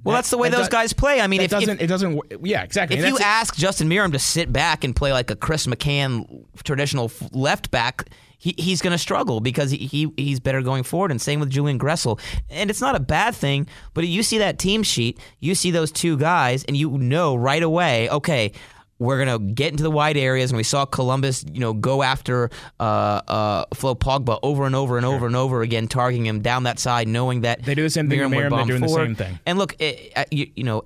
[0.04, 1.20] well, that's the way that those guys play.
[1.20, 1.82] I mean, It if, doesn't.
[1.82, 2.22] it doesn't.
[2.42, 2.98] Yeah, exactly.
[2.98, 7.12] if you ask Justin Meram to sit back and play like a Chris McCann traditional
[7.32, 11.12] left back, he, he's going to struggle because he, he he's better going forward.
[11.12, 12.20] And same with Julian Gressel.
[12.50, 15.92] And it's not a bad thing, but you see that team sheet, you see those
[15.92, 18.52] two guys, and you know right away, okay.
[19.00, 22.50] We're gonna get into the wide areas, and we saw Columbus, you know, go after
[22.80, 26.64] uh, uh, Flo Pogba over and over and over and over again, targeting him down
[26.64, 29.16] that side, knowing that They do the same thing Meram Meram, they're doing the same
[29.16, 29.40] thing.
[29.46, 30.84] And look, it, uh, you, you know,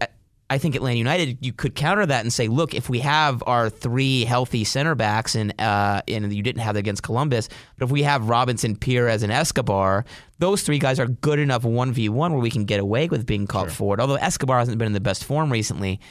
[0.49, 3.69] I think Atlanta United, you could counter that and say, look, if we have our
[3.69, 7.47] three healthy center backs, and uh, and you didn't have that against Columbus,
[7.77, 10.03] but if we have Robinson, Perez, and Escobar,
[10.39, 13.25] those three guys are good enough one v one where we can get away with
[13.25, 14.01] being caught forward.
[14.01, 16.01] Although Escobar hasn't been in the best form recently,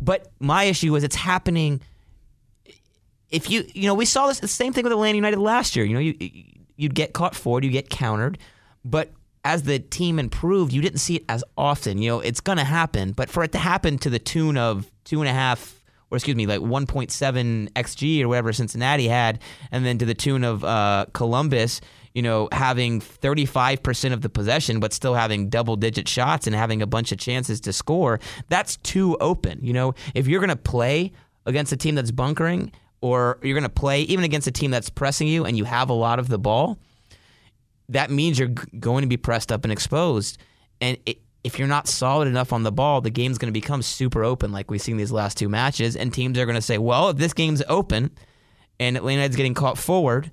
[0.00, 1.80] but my issue is it's happening.
[3.30, 5.84] If you you know we saw this the same thing with Atlanta United last year.
[5.84, 6.14] You know you
[6.76, 8.38] you'd get caught forward, you get countered,
[8.84, 9.10] but
[9.44, 11.98] as the team improved, you didn't see it as often.
[11.98, 14.90] You know it's going to happen, but for it to happen to the tune of
[15.04, 15.76] two and a half
[16.10, 19.40] or excuse me, like 1.7 xg or whatever Cincinnati had,
[19.72, 21.80] and then to the tune of uh, Columbus,
[22.16, 26.80] you know, having 35% of the possession, but still having double digit shots and having
[26.80, 28.20] a bunch of chances to score.
[28.48, 29.58] That's too open.
[29.60, 31.12] You know, if you're going to play
[31.44, 34.88] against a team that's bunkering, or you're going to play even against a team that's
[34.88, 36.78] pressing you and you have a lot of the ball,
[37.90, 38.48] that means you're
[38.80, 40.38] going to be pressed up and exposed.
[40.80, 43.82] And it, if you're not solid enough on the ball, the game's going to become
[43.82, 45.96] super open, like we've seen these last two matches.
[45.96, 48.10] And teams are going to say, well, if this game's open
[48.80, 50.30] and Atlanta United's getting caught forward,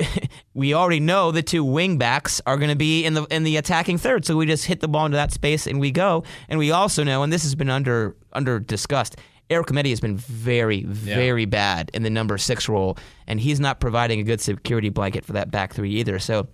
[0.54, 3.56] we already know the two wing backs are going to be in the in the
[3.56, 4.24] attacking third.
[4.24, 6.24] So we just hit the ball into that space and we go.
[6.48, 9.16] And we also know, and this has been under under discussed.
[9.48, 13.78] Eric Remedi has been very, very bad in the number six role, and he's not
[13.78, 16.18] providing a good security blanket for that back three either.
[16.18, 16.48] So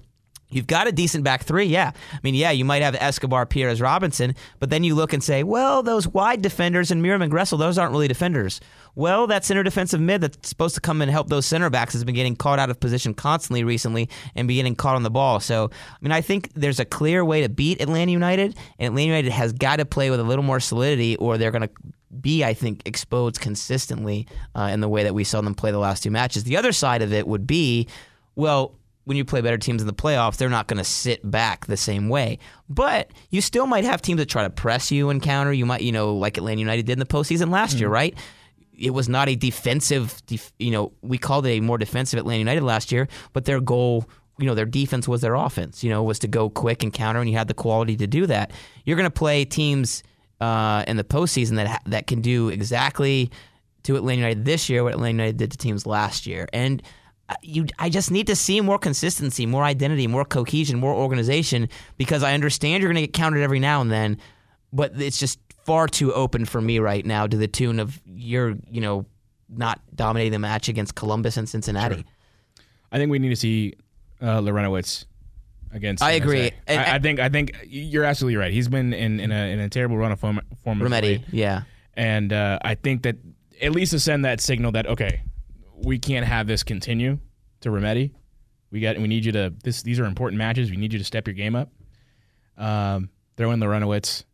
[0.52, 1.92] You've got a decent back three, yeah.
[2.12, 5.42] I mean, yeah, you might have Escobar, Perez, Robinson, but then you look and say,
[5.42, 8.60] well, those wide defenders and Meram and Gressel, those aren't really defenders.
[8.94, 12.04] Well, that center defensive mid that's supposed to come and help those center backs has
[12.04, 15.40] been getting caught out of position constantly recently and be getting caught on the ball.
[15.40, 19.06] So, I mean, I think there's a clear way to beat Atlanta United, and Atlanta
[19.06, 21.70] United has got to play with a little more solidity, or they're going to
[22.20, 25.78] be, I think, exposed consistently uh, in the way that we saw them play the
[25.78, 26.44] last two matches.
[26.44, 27.88] The other side of it would be,
[28.34, 31.66] well, when you play better teams in the playoffs, they're not going to sit back
[31.66, 32.38] the same way.
[32.68, 35.52] But you still might have teams that try to press you and counter.
[35.52, 38.16] You might, you know, like Atlanta United did in the postseason last year, right?
[38.78, 42.38] It was not a defensive, def- you know, we called it a more defensive Atlanta
[42.38, 46.02] United last year, but their goal, you know, their defense was their offense, you know,
[46.02, 48.50] was to go quick and counter, and you had the quality to do that.
[48.84, 50.02] You're going to play teams
[50.40, 53.30] uh, in the postseason that ha- that can do exactly
[53.84, 56.82] to Atlanta United this year what Atlanta United did to teams last year, and
[57.42, 62.22] you, I just need to see more consistency, more identity, more cohesion, more organization because
[62.22, 64.18] I understand you're going to get counted every now and then,
[64.72, 68.54] but it's just far too open for me right now to the tune of you're,
[68.70, 69.06] you know,
[69.48, 72.04] not dominating the match against Columbus and Cincinnati.
[72.90, 73.74] I think we need to see
[74.20, 75.04] uh, Larentowicz
[75.72, 76.02] against.
[76.02, 76.52] I agree.
[76.66, 78.52] And- I, I think I think you're absolutely right.
[78.52, 80.40] He's been in, in a in a terrible run of form.
[80.62, 81.62] form of Remedi, yeah.
[81.94, 83.16] and uh, I think that
[83.60, 85.22] at least to send that signal that okay,
[85.84, 87.18] we can't have this continue
[87.60, 88.12] to Remedi.
[88.70, 90.70] We got we need you to this these are important matches.
[90.70, 91.70] We need you to step your game up.
[92.56, 94.24] Um, throw in Larentowicz,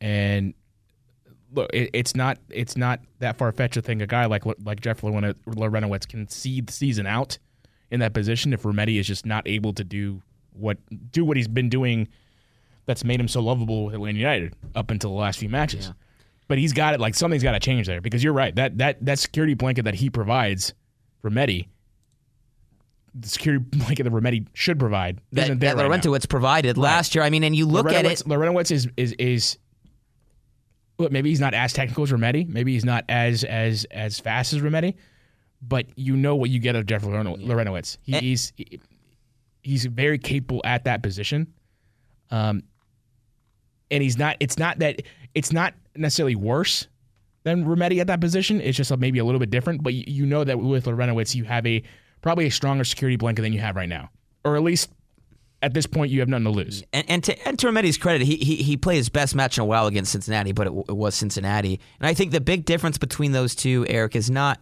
[0.00, 0.54] and
[1.52, 4.80] look, it, it's not it's not that far fetched to think a guy like like
[4.80, 7.38] Jeff Larentowicz can see the season out
[7.90, 10.22] in that position if Remedi is just not able to do
[10.52, 10.78] what
[11.12, 12.08] do what he's been doing
[12.86, 15.86] that's made him so lovable with Atlanta United up until the last few matches.
[15.86, 15.92] Yeah.
[16.48, 19.04] But he's got it like something's got to change there because you're right that that
[19.04, 20.74] that security blanket that he provides
[21.20, 21.66] for Remedi,
[23.14, 26.16] the security blanket that Remedi should provide that, isn't there that right now.
[26.28, 27.24] Provided last year.
[27.24, 28.18] I mean, and you look at it.
[28.26, 29.58] Larentowicz is is is.
[30.98, 32.48] Look, maybe he's not as technical as Remedi.
[32.48, 34.94] Maybe he's not as as as fast as Remedi,
[35.60, 37.98] but you know what you get of Jeff Larentowicz.
[38.02, 38.52] He, he's
[39.62, 41.52] he's very capable at that position.
[42.30, 42.62] Um,
[43.90, 44.36] and he's not.
[44.40, 45.02] It's not that.
[45.36, 46.88] It's not necessarily worse
[47.44, 48.60] than Remedi at that position.
[48.60, 49.82] It's just maybe a little bit different.
[49.82, 51.82] But you, know that with Larentowicz, you have a
[52.22, 54.10] probably a stronger security blanket than you have right now,
[54.44, 54.90] or at least
[55.62, 56.82] at this point, you have nothing to lose.
[56.92, 59.62] And, and to, and to Remedi's credit, he, he he played his best match in
[59.62, 61.80] a while against Cincinnati, but it, w- it was Cincinnati.
[62.00, 64.58] And I think the big difference between those two, Eric, is not,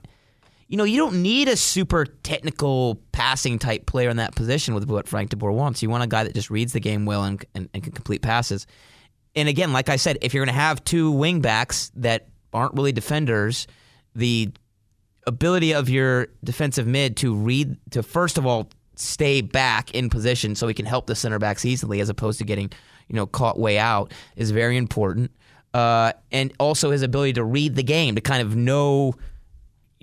[0.67, 4.89] you know, you don't need a super technical passing type player in that position with
[4.89, 5.83] what Frank DeBoer wants.
[5.83, 8.23] You want a guy that just reads the game well and, and, and can complete
[8.23, 8.67] passes.
[9.37, 12.75] And again, like I said, if you're going to have two wing backs that aren't
[12.75, 13.67] really defenders,
[14.15, 14.51] the
[15.27, 20.55] ability of your defensive mid to read to first of all stay back in position
[20.55, 22.71] so he can help the center backs easily as opposed to getting
[23.09, 25.31] you know caught way out is very important.
[25.73, 29.13] Uh, and also his ability to read the game to kind of know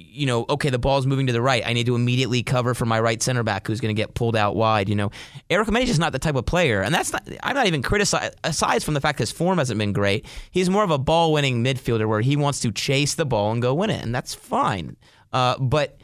[0.09, 1.63] you know, okay, the ball's moving to the right.
[1.65, 4.35] I need to immediately cover for my right center back who's going to get pulled
[4.35, 4.89] out wide.
[4.89, 5.11] You know,
[5.49, 7.27] Eric Remedi's just not the type of player, and that's not.
[7.43, 8.33] I'm not even criticizing.
[8.43, 12.07] Aside from the fact his form hasn't been great, he's more of a ball-winning midfielder
[12.07, 14.97] where he wants to chase the ball and go win it, and that's fine.
[15.33, 15.99] Uh, but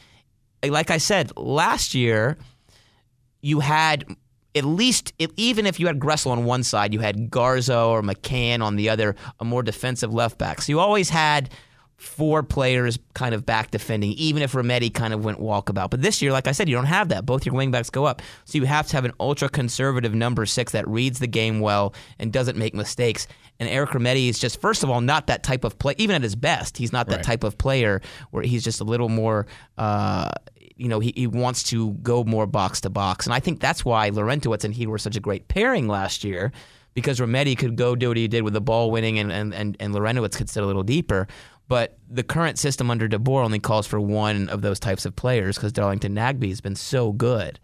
[0.64, 2.38] like I said last year,
[3.42, 4.06] you had
[4.56, 8.62] at least even if you had Gressel on one side, you had Garza or McCann
[8.62, 10.62] on the other, a more defensive left back.
[10.62, 11.50] So you always had
[11.98, 15.90] four players kind of back defending, even if Remedi kind of went walkabout.
[15.90, 17.26] But this year, like I said, you don't have that.
[17.26, 18.22] Both your wingbacks go up.
[18.46, 21.96] So you have to have an ultra conservative number six that reads the game well
[22.20, 23.28] and doesn't make mistakes.
[23.60, 25.96] And Eric Remedi is just, first of all, not that type of play.
[25.98, 27.26] Even at his best, he's not that Right.
[27.26, 29.48] type of player where he's just a little more.
[29.76, 30.30] Uh,
[30.76, 33.26] you know, he, he wants to go more box to box.
[33.26, 36.52] And I think that's why Larentowicz and he were such a great pairing last year
[36.94, 39.76] because Remedi could go do what he did with the ball winning and, and, and,
[39.80, 41.28] and Larentowicz could sit a little deeper.
[41.68, 45.58] But the current system under DeBoer only calls for one of those types of players
[45.58, 47.60] because Darlington Nagbe has been so good.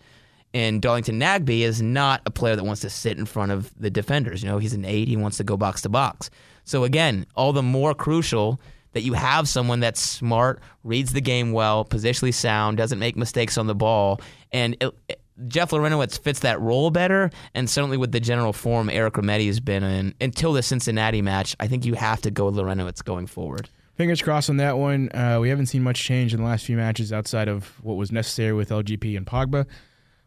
[0.54, 3.90] And Darlington Nagbe is not a player that wants to sit in front of the
[3.90, 4.44] defenders.
[4.44, 5.08] You know, he's an eight.
[5.08, 6.30] He wants to go box to box.
[6.66, 8.60] So again, all the more crucial
[8.92, 13.58] that you have someone that's smart, reads the game well, positionally sound, doesn't make mistakes
[13.58, 17.32] on the ball, and it, it- Jeff Larentowicz fits that role better.
[17.56, 21.56] And certainly with the general form Eric Remedi has been in until the Cincinnati match,
[21.60, 23.68] I think you have to go with Larentowicz going forward.
[24.04, 25.10] Fingers crossed on that one.
[25.14, 28.12] Uh, we haven't seen much change in the last few matches outside of what was
[28.12, 29.66] necessary with LGP and Pogba,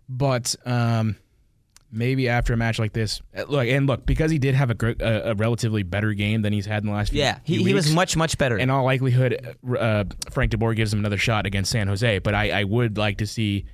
[0.08, 1.16] but um,
[1.92, 4.74] maybe after a match like this, uh, look and look because he did have a,
[4.74, 7.20] gr- a, a relatively better game than he's had in the last few.
[7.20, 8.56] Yeah, he, few he was much much better.
[8.56, 12.20] in all likelihood, uh, Frank DeBoer gives him another shot against San Jose.
[12.20, 13.66] But I, I would like to see.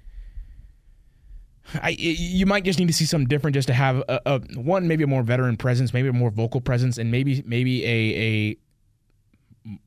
[1.81, 4.89] I, you might just need to see something different just to have a, a one
[4.89, 8.57] maybe a more veteran presence, maybe a more vocal presence, and maybe maybe a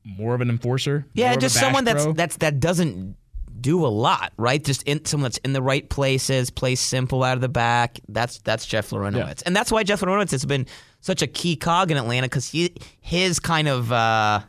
[0.04, 1.06] more of an enforcer.
[1.14, 2.12] Yeah, just someone that's pro.
[2.12, 3.16] that's that doesn't
[3.60, 4.62] do a lot, right?
[4.62, 8.00] Just in, someone that's in the right places, plays simple out of the back.
[8.08, 10.66] That's that's Jeff Larentowicz, and that's why Jeff Larentowicz has been
[11.00, 14.40] such a key cog in Atlanta because he his kind of uh,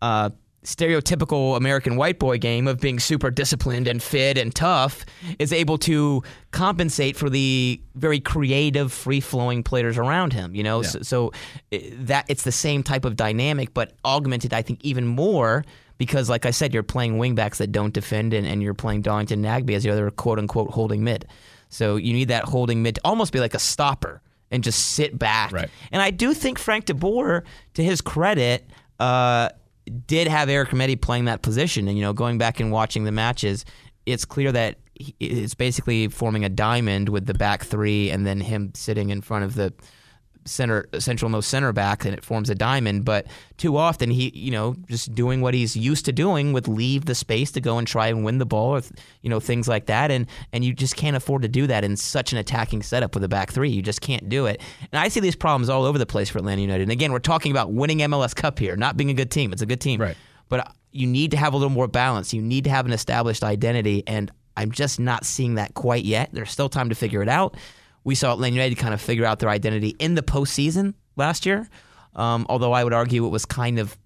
[0.00, 0.30] uh,
[0.64, 5.04] stereotypical American white boy game of being super disciplined and fit and tough
[5.38, 6.22] is able to
[6.52, 10.54] compensate for the very creative, free flowing players around him.
[10.54, 11.32] You know, so, so
[11.72, 15.64] uh, that it's the same type of dynamic, but augmented, I think, even more.
[15.98, 19.40] Because, like I said, you're playing wingbacks that don't defend, and, and you're playing Darlington
[19.40, 21.26] Nagbe as the other quote unquote holding mid.
[21.68, 24.20] So you need that holding mid to almost be like a stopper
[24.50, 25.52] and just sit back.
[25.52, 25.70] Right.
[25.92, 27.42] And I do think Frank DeBoer,
[27.74, 29.50] to his credit, uh,
[30.06, 31.88] did have Eric Remedi playing that position.
[31.88, 33.64] And, you know, going back and watching the matches,
[34.06, 38.40] it's clear that he- it's basically forming a diamond with the back three and then
[38.40, 39.72] him sitting in front of the
[40.44, 43.26] center central most center back and it forms a diamond but
[43.58, 47.14] too often he you know just doing what he's used to doing would leave the
[47.14, 48.82] space to go and try and win the ball or
[49.20, 51.96] you know things like that and and you just can't afford to do that in
[51.96, 55.08] such an attacking setup with a back three you just can't do it and I
[55.08, 57.72] see these problems all over the place for Atlanta United and again we're talking about
[57.72, 60.16] winning MLS Cup here not being a good team it's a good team Right.
[60.48, 62.34] but you need to have a little more balance.
[62.34, 66.28] You need to have an established identity, and I'm just not seeing that quite yet.
[66.34, 67.56] There's still time to figure it out.
[68.04, 71.68] We saw Atlanta United kind of figure out their identity in the postseason last year,
[72.14, 73.96] um, although I would argue it was kind of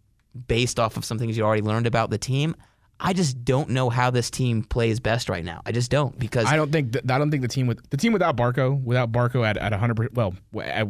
[0.48, 2.54] based off of some things you already learned about the team.
[2.98, 5.60] I just don't know how this team plays best right now.
[5.66, 7.96] I just don't because I don't think th- I don't think the team with the
[7.96, 10.88] team without Barco, without Barco at at 100 well, at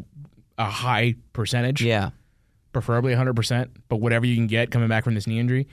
[0.58, 2.10] a high percentage, yeah,
[2.72, 5.66] preferably 100%, but whatever you can get coming back from this knee injury.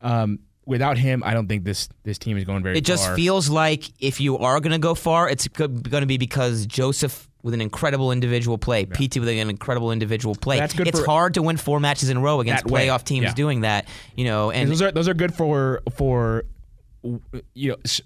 [0.00, 2.78] Um, without him, I don't think this this team is going very far.
[2.78, 3.16] it just far.
[3.16, 7.28] feels like if you are going to go far, it's going to be because Josef
[7.42, 10.60] with an incredible individual play, Pity with an incredible individual play.
[10.60, 12.86] That's good it's for- hard to win four matches in a row against That way,
[12.86, 13.34] playoff teams yeah.
[13.34, 16.44] doing that, you know, and those are those are good for for
[17.54, 18.00] you know s-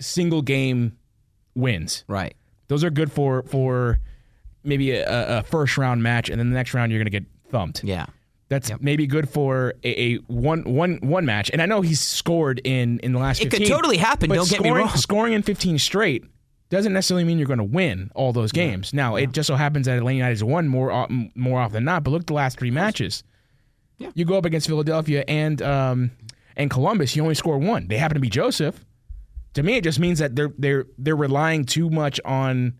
[0.00, 0.96] single game
[1.54, 2.04] wins.
[2.06, 2.34] right.
[2.68, 3.98] Those are good for for
[4.62, 7.24] maybe a, a first round match, and then the next round you're going to get
[7.50, 7.82] thumped.
[7.82, 8.06] Yeah.
[8.48, 11.50] That's maybe good for a, a one one one match.
[11.52, 13.40] And I know he's scored in in the last.
[13.42, 14.96] It could totally happen, don't get me scoring- wrong.
[14.96, 16.24] Scoring in 15 straight
[16.70, 18.92] doesn't necessarily mean you're going to win all those games.
[18.94, 22.04] Now it just so happens that Atlanta United has won more more often than not.
[22.04, 23.22] But look at the last three matches.
[24.14, 26.10] You go up against Philadelphia and um,
[26.56, 27.88] and Columbus, you only score one.
[27.88, 28.84] They happen to be Josef.
[29.54, 32.74] To me, it just means that they're they're they're relying too much on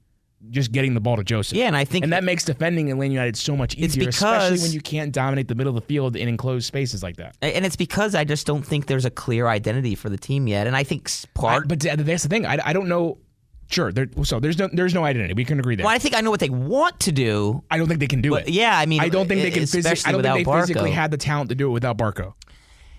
[0.50, 1.56] just getting the ball to Josef.
[1.58, 4.72] Yeah, and I think and that makes defending Atlanta United so much easier, especially when
[4.72, 7.36] you can't dominate the middle of the field in enclosed spaces like that.
[7.42, 10.66] and it's because I just don't think there's a clear identity for the team yet,
[10.66, 11.68] and I think s- I- part.
[11.68, 12.46] but that's the thing.
[12.46, 13.18] I, I don't know.
[13.70, 15.34] Sure, there, so there's no there's no identity.
[15.34, 15.84] We can agree there.
[15.84, 17.62] well, I think I know what they want to do.
[17.70, 18.48] I don't think they can do it.
[18.48, 19.90] yeah, I mean, I don't think they can physically.
[20.06, 22.32] I don't think they without physically had the talent to do it without Barco.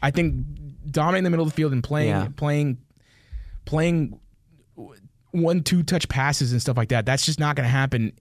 [0.04, 0.45] I think
[0.91, 2.28] dominating the middle of the field and playing Yeah.
[2.36, 2.78] playing
[3.65, 4.19] playing
[5.31, 7.05] one two touch passes and stuff like that.
[7.05, 8.13] That's just not going to happen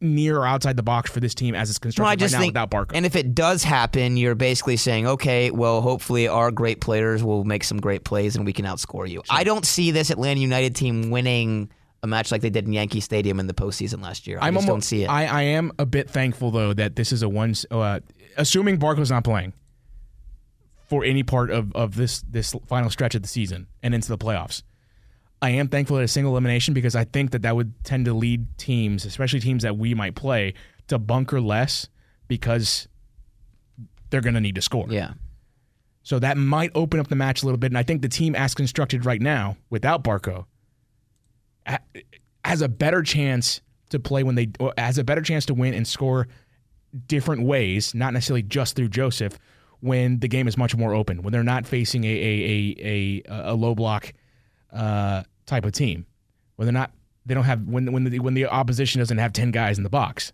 [0.00, 2.32] near or outside the box for this team as it's constructed Well, I right just
[2.34, 2.90] now think, without Barco.
[2.94, 7.44] and if it does happen, you're basically saying, okay, well, hopefully our great players will
[7.44, 9.22] make some great plays and we can outscore you.
[9.30, 11.70] I don't see this Atlanta United team winning
[12.02, 14.38] a match like they did in Yankee Stadium in the postseason last year.
[14.40, 15.06] I I'm just almost, don't see it.
[15.06, 17.54] I, I am a bit thankful though that this is a one.
[17.70, 18.00] Uh,
[18.36, 19.52] assuming Barco's not playing
[20.88, 24.18] for any part of, of this this final stretch of the season and into the
[24.18, 24.64] playoffs,
[25.42, 28.14] I am thankful that a single elimination because I think that that would tend to
[28.14, 30.54] lead teams, especially teams that we might play,
[30.86, 31.88] to bunker less
[32.28, 32.86] because
[34.10, 34.86] they're going to need to score.
[34.88, 35.14] yeah.
[36.04, 37.70] So that might open up the match a little bit.
[37.70, 40.46] And I think the team, as constructed right now, without Barco,
[42.44, 45.74] has a better chance to play when they or has a better chance to win
[45.74, 46.26] and score
[47.06, 49.38] different ways, not necessarily just through Josef,
[49.80, 53.52] when the game is much more open, when they're not facing a a a, a,
[53.52, 54.12] a low block
[54.72, 56.06] uh, type of team,
[56.56, 56.92] when they're not
[57.26, 59.90] they don't have when when the when the opposition doesn't have ten guys in the
[59.90, 60.32] box.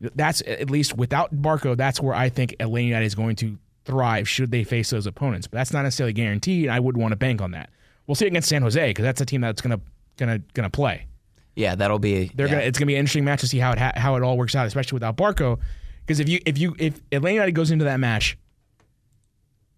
[0.00, 1.76] That's at least without Barco.
[1.76, 5.46] That's where I think Atlanta United is going to thrive should they face those opponents.
[5.46, 6.64] But that's not necessarily guaranteed.
[6.64, 7.70] and I wouldn't want to bank on that.
[8.06, 9.80] We'll see against San Jose because that's a team that's gonna
[10.16, 11.06] gonna gonna play.
[11.54, 12.30] Yeah, that'll be.
[12.34, 12.54] They're yeah.
[12.54, 14.38] gonna it's gonna be an interesting match to see how it ha- how it all
[14.38, 15.58] works out, especially without Barco.
[16.00, 18.38] Because if you if you if Atlanta United goes into that match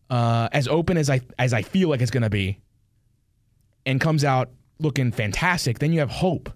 [0.08, 2.60] uh, as open as I as I feel like it's gonna be,
[3.86, 6.50] and comes out looking fantastic, then you have hope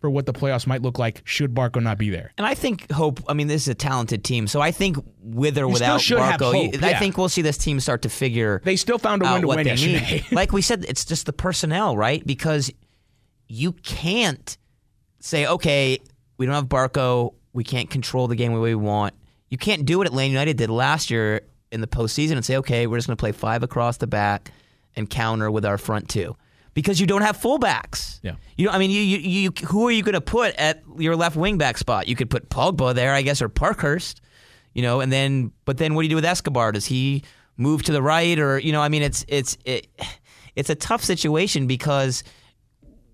[0.00, 2.32] for what the playoffs might look like should Barco not be there.
[2.36, 3.20] And I think hope.
[3.28, 6.52] I mean, this is a talented team, so I think with or still without Barco,
[6.52, 8.60] hope, you- I think we'll see this team start to figure.
[8.64, 10.22] They still found a win to win yesterday.
[10.28, 10.32] need.
[10.32, 12.24] like we said, it's just the personnel, right?
[12.26, 12.70] Because
[13.48, 14.58] you can't
[15.20, 15.98] say, okay,
[16.36, 19.14] we don't have Barco, we can't control the game the way we want.
[19.48, 21.40] You can't do what Atlanta United did last year
[21.72, 24.50] in the postseason and say, okay, we're just going to play five across the back
[24.94, 26.36] and counter with our front two.
[26.76, 28.20] Because you don't have fullbacks.
[28.22, 28.34] Yeah.
[28.58, 31.16] You know, I mean, you, you, you who are you going to put at your
[31.16, 32.06] left wing back spot?
[32.06, 34.20] You could put Pogba there, I guess, or Parkhurst.
[34.74, 36.72] You know, and then but then what do you do with Escobar?
[36.72, 37.22] Does he
[37.56, 39.86] move to the right, or you know, I mean, it's it's it,
[40.54, 42.22] it's a tough situation because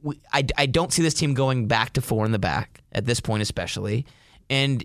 [0.02, 3.04] we, I I don't see this team going back to four in the back at
[3.04, 4.06] this point, especially,
[4.50, 4.84] and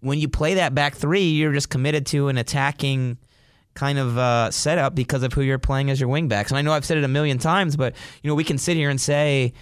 [0.00, 3.18] when you play that back three, you're just committed to an attacking
[3.74, 6.48] kind of uh, setup because of who you're playing as your wingbacks.
[6.48, 8.76] And I know I've said it a million times, but you know we can sit
[8.76, 9.52] here and say,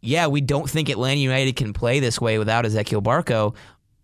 [0.00, 3.54] yeah, we don't think Atlanta United can play this way without Ezequiel Barco,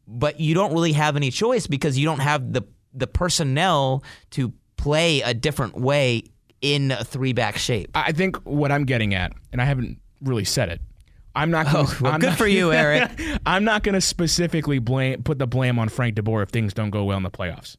[0.09, 2.63] but you don't really have any choice because you don't have the
[2.95, 6.25] the personnel to play a different way
[6.61, 7.91] in a three back shape.
[7.95, 10.81] I think what I'm getting at, and I haven't really said it.
[11.35, 11.67] I'm not.
[11.67, 13.11] Gonna, Oh, well, I'm good not- for you, Eric.
[13.47, 16.91] I'm not going to specifically blame put the blame on Frank DeBoer if things don't
[16.91, 17.77] go well in the playoffs,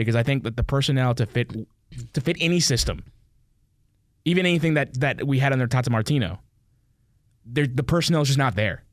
[0.00, 1.52] because I think that the personnel to fit
[2.14, 3.04] to fit any system,
[4.24, 6.40] even anything that that we had under Tata Martino,
[7.46, 8.84] the personnel is just not there.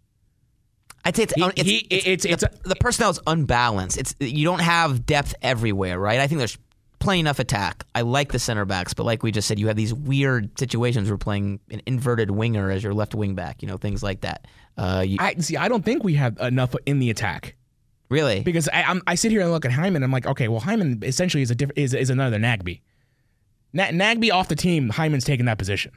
[1.05, 1.78] I'd say it's He- it's, he-
[2.12, 3.97] it's, it's- the, a- the personnel is unbalanced.
[3.97, 6.20] It's you don't have depth everywhere, right?
[6.20, 6.58] I think there's
[6.99, 7.86] plenty enough attack.
[7.95, 11.08] I like the center backs, but like we just said, you have these weird situations
[11.10, 13.62] where playing an inverted winger as your left wing back.
[13.62, 14.47] You know, things like that.
[14.78, 15.55] Uh, you, I see.
[15.55, 17.55] I don't think we have enough in the attack
[18.10, 18.41] really?
[18.41, 20.03] because I, I'm, I sit here and look at Hyndman.
[20.03, 22.82] I'm like, okay, well, Hyndman essentially is a diff- is is another Nagbe.
[23.74, 25.91] Na- Nagbe off the team, Hyndman's taking that position.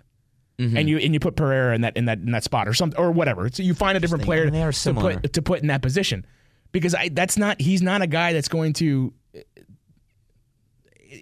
[0.58, 0.76] Mm-hmm.
[0.76, 3.00] And you and you put Pereira in that in that in that spot or something
[3.00, 3.48] or whatever.
[3.50, 6.26] So you find a different player to put to put in that position
[6.72, 9.40] because I, that's not he's not a guy that's going to uh,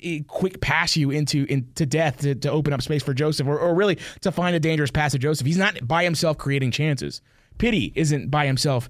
[0.05, 3.59] uh, quick pass you into into death to, to open up space for Josef or,
[3.61, 5.47] or really to find a dangerous pass to Josef.
[5.47, 7.23] He's not by himself creating chances.
[7.59, 8.89] Pity isn't by himself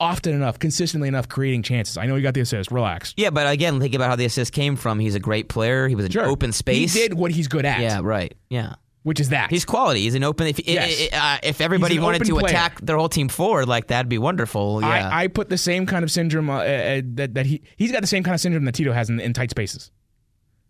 [0.00, 1.96] often enough, consistently enough creating chances.
[1.96, 2.70] I know you got the assist.
[2.70, 3.14] Relax.
[3.16, 4.98] yeah, but again, think about how the assist came from.
[4.98, 5.88] He's a great player.
[5.88, 6.26] He was in Sure.
[6.26, 6.94] open space.
[6.94, 7.80] He did what he's good at.
[7.80, 8.34] Yeah, right.
[8.48, 8.74] Yeah.
[9.04, 9.50] Which is that.
[9.50, 10.02] He's quality.
[10.02, 10.48] He's an open.
[10.48, 11.08] If Yes.
[11.12, 12.46] uh, if everybody wanted to player.
[12.46, 14.80] attack their whole team forward, like that'd be wonderful.
[14.82, 14.88] Yeah.
[15.10, 18.00] I, I put the same kind of syndrome uh, uh, that that he he's got
[18.02, 19.90] the same kind of syndrome that Tito has in, in tight spaces.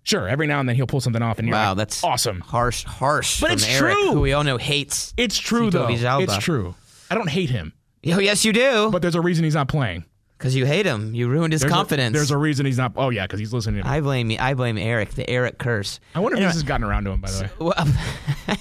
[0.04, 2.40] Sure, every now and then he'll pull something off, and you're wow, like, that's awesome.
[2.40, 3.40] Harsh, harsh.
[3.40, 4.12] But it's Eric, true.
[4.12, 5.12] Who we all know hates.
[5.18, 5.92] It's true Tito though.
[5.92, 6.22] Villalba.
[6.24, 6.74] It's true.
[7.10, 7.72] I don't hate him,
[8.06, 8.90] Oh, yes, you do.
[8.90, 10.04] but there's a reason he's not playing.
[10.38, 11.14] Because you hate him.
[11.16, 12.14] You ruined his There's confidence.
[12.14, 12.92] A, there's a reason he's not.
[12.96, 13.82] Oh yeah, because he's listening.
[13.82, 13.92] To me.
[13.96, 14.38] I blame me.
[14.38, 15.10] I blame Eric.
[15.10, 15.98] The Eric curse.
[16.14, 17.20] I wonder if this has gotten around to him.
[17.20, 17.74] By the way, well,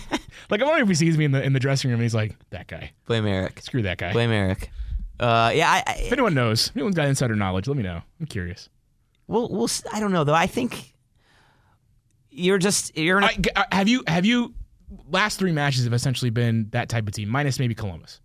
[0.49, 2.15] like I wonder if he sees me in the in the dressing room and he's
[2.15, 3.61] like, "That guy, blame Eric.
[3.61, 4.71] screw that guy." Blame Eric.
[5.19, 8.01] Uh, yeah, I, If anyone knows, if anyone's got insider knowledge, let me know.
[8.19, 8.69] I'm curious.
[9.27, 10.33] we'll, we'll, s- I don't know though.
[10.33, 10.95] I think
[12.31, 14.53] you're just you're in a, I, g- uh, have you have you
[15.11, 18.19] last three matches have essentially been that type of team, minus maybe Columbus.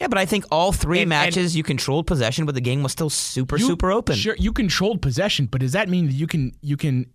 [0.00, 2.92] Yeah, but I think all three And- matches you controlled possession, but the game was
[2.92, 4.16] still super You- super open.
[4.16, 7.06] Sure, you controlled possession, but does that mean that you can you can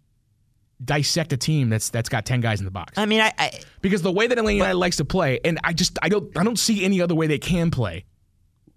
[0.83, 2.97] dissect a team that's that's got ten guys in the box?
[2.97, 5.73] I mean, I, I because the way that Atlanta United likes to play, and I
[5.73, 8.05] just I don't I don't see any other way they can play,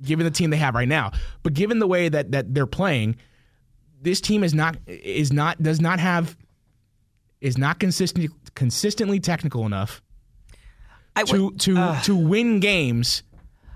[0.00, 1.12] given the team they have right now.
[1.42, 3.16] But given the way that that they're playing,
[4.00, 6.36] this team is not is not does not have
[7.40, 10.02] is not consistent consistently technical enough
[11.14, 13.22] I to to uh, to win games.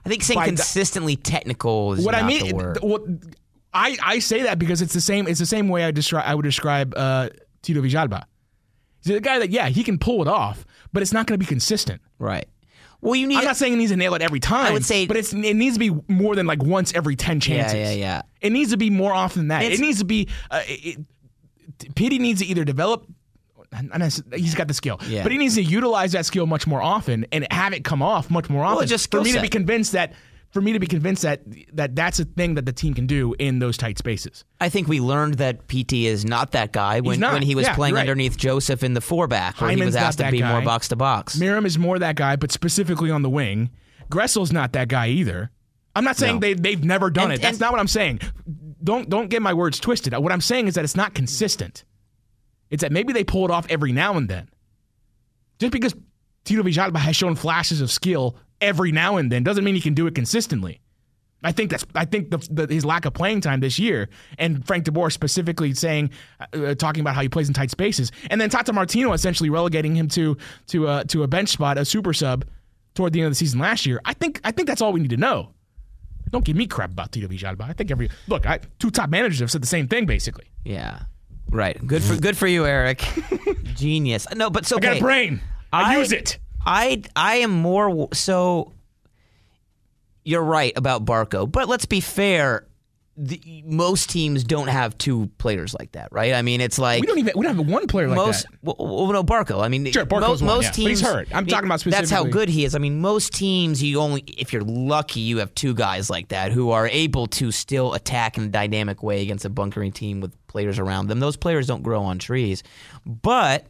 [0.04, 2.78] I think saying by the- consistently technical is What not I mean, the word.
[2.82, 3.02] what
[3.74, 6.34] I I say that because it's the same it's the same way I describe I
[6.34, 7.28] would describe uh,
[7.62, 8.24] Tito Villalba.
[9.04, 11.44] He's a guy that yeah he can pull it off, but it's not going to
[11.44, 12.00] be consistent.
[12.18, 12.46] right.
[13.00, 13.38] Well, you need.
[13.38, 14.66] I'm not saying he needs to nail it every time.
[14.66, 17.40] I would say- but it's it needs to be more than like once every ten
[17.40, 17.74] chances.
[17.74, 17.94] yeah, yeah.
[17.94, 18.22] yeah.
[18.40, 19.64] It needs to be more often than that.
[19.64, 20.28] It needs to be.
[20.52, 20.98] Uh, it,
[21.80, 23.04] it, Pity needs to either develop.
[23.72, 24.02] And
[24.34, 25.22] He's got the skill, Yeah.
[25.22, 28.30] but he needs to utilize that skill much more often and have it come off
[28.30, 28.86] much more often.
[28.86, 30.12] just for me to be convinced that,
[30.50, 31.40] for me to be convinced that
[31.72, 34.44] that that's a thing that the team can do in those tight spaces.
[34.60, 37.74] I think we learned that Pity is not that guy when, when he was Yeah,
[37.74, 38.00] playing right.
[38.00, 40.52] underneath Josef in the four back, where he was asked to be guy.
[40.52, 41.38] more box to box.
[41.38, 43.70] Meram is more that guy, but specifically on the wing.
[44.10, 45.50] Gressel's not that guy either.
[45.96, 46.40] I'm not saying No.
[46.40, 47.40] they they've never done And- it.
[47.42, 48.20] That's not what I'm saying.
[48.84, 50.12] Don't don't get my words twisted.
[50.14, 51.84] What I'm saying is that it's not consistent.
[52.72, 54.48] It's that maybe they pull it off every now and then.
[55.60, 55.94] Just because
[56.44, 59.94] Tito Villalba has shown flashes of skill every now and then doesn't mean he can
[59.94, 60.80] do it consistently.
[61.44, 64.08] I think that's I think the, the, his lack of playing time this year,
[64.38, 66.10] and Frank DeBoer specifically saying,
[66.52, 69.94] uh, talking about how he plays in tight spaces, and then Tata Martino essentially relegating
[69.94, 70.36] him to
[70.68, 72.44] to uh, to a bench spot, a super sub,
[72.94, 74.00] toward the end of the season last year.
[74.04, 75.52] I think I think that's all we need to know.
[76.30, 77.68] Don't give me crap about Tito Villalba.
[77.68, 80.46] I think every look, I, two top managers have said the same thing basically.
[80.64, 81.00] Yeah,
[81.52, 81.86] right.
[81.86, 83.04] Good for good for you, Eric.
[83.74, 84.26] Genius.
[84.34, 85.40] No, but so I got a brain.
[85.72, 86.38] I, use it.
[86.64, 88.72] I I am more so.
[90.24, 92.66] You're right about Barco, but let's be fair.
[93.14, 96.32] The, most teams don't have two players like that, right?
[96.32, 98.44] I mean, it's like We don't even we don't have one player like most.
[98.50, 98.58] that.
[98.62, 99.62] Well, well, no, Barco.
[99.62, 100.88] I mean, Sure, Barco's mo- one, most yeah, but teams.
[100.88, 101.28] he's hurt.
[101.34, 102.00] I'm talking about specifically.
[102.08, 102.74] That's how good he is.
[102.74, 106.52] I mean, most teams, you only if you're lucky, you have two guys like that
[106.52, 110.34] who are able to still attack in a dynamic way against a bunkering team with
[110.46, 111.20] players around them.
[111.20, 112.62] Those players don't grow on trees,
[113.04, 113.66] but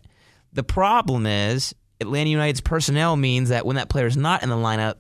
[0.53, 4.95] the problem is Atlanta United's personnel means that when that player's not in the lineup,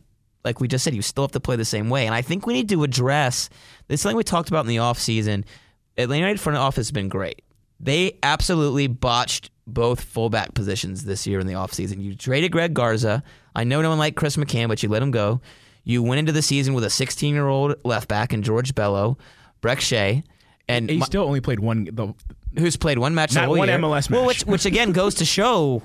[0.45, 2.07] like we just said, you still have to play the same way.
[2.07, 3.49] And I think we need to address
[3.89, 5.45] this is something we talked about in the offseason.
[5.97, 7.43] Atlanta United front office has been great.
[7.79, 12.03] They absolutely botched both fullback positions this year in the offseason.
[12.03, 13.23] You traded Greg Garza.
[13.55, 15.41] I know no one liked Chris McCann, but you let him go.
[15.85, 19.19] You went into the season with a 16 year old left back in George Bello,
[19.61, 20.23] Brek Shea,
[20.69, 21.89] and He still only played one.
[21.93, 22.15] The,
[22.59, 23.79] who's played one match Not one year.
[23.79, 24.29] MLS Well, match.
[24.29, 25.83] which, which again goes to show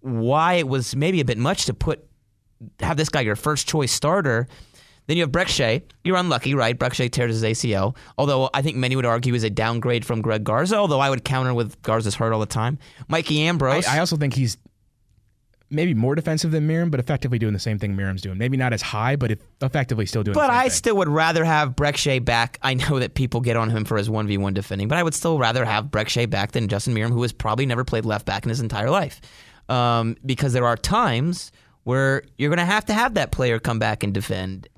[0.00, 2.04] why it was maybe a bit much to put
[2.80, 4.48] have this guy your first choice starter.
[5.06, 5.82] Then you have Brek Shea.
[6.04, 6.78] You're unlucky, right?
[6.78, 7.96] Brek Shea tears his ACL.
[8.16, 10.76] Although I think many would argue is a downgrade from Greg Garza.
[10.76, 12.78] Although I would counter with Garza's hurt all the time.
[13.08, 13.86] Mikey I, Ambrose.
[13.86, 14.58] I also think he's
[15.72, 18.38] maybe more defensive than Meram, but effectively doing the same thing Meram's doing.
[18.38, 20.34] Maybe not as high, but effectively still doing.
[20.34, 20.70] But the same I thing.
[20.70, 22.58] still would rather have Brek Shea back.
[22.62, 25.02] I know that people get on him for his one v one defending, but I
[25.02, 28.04] would still rather have Brek Shea back than Justin Meram, who has probably never played
[28.04, 29.20] left back in his entire life.
[29.68, 31.50] Um, because there are times
[31.84, 34.68] where you're going to have to have that player come back and defend.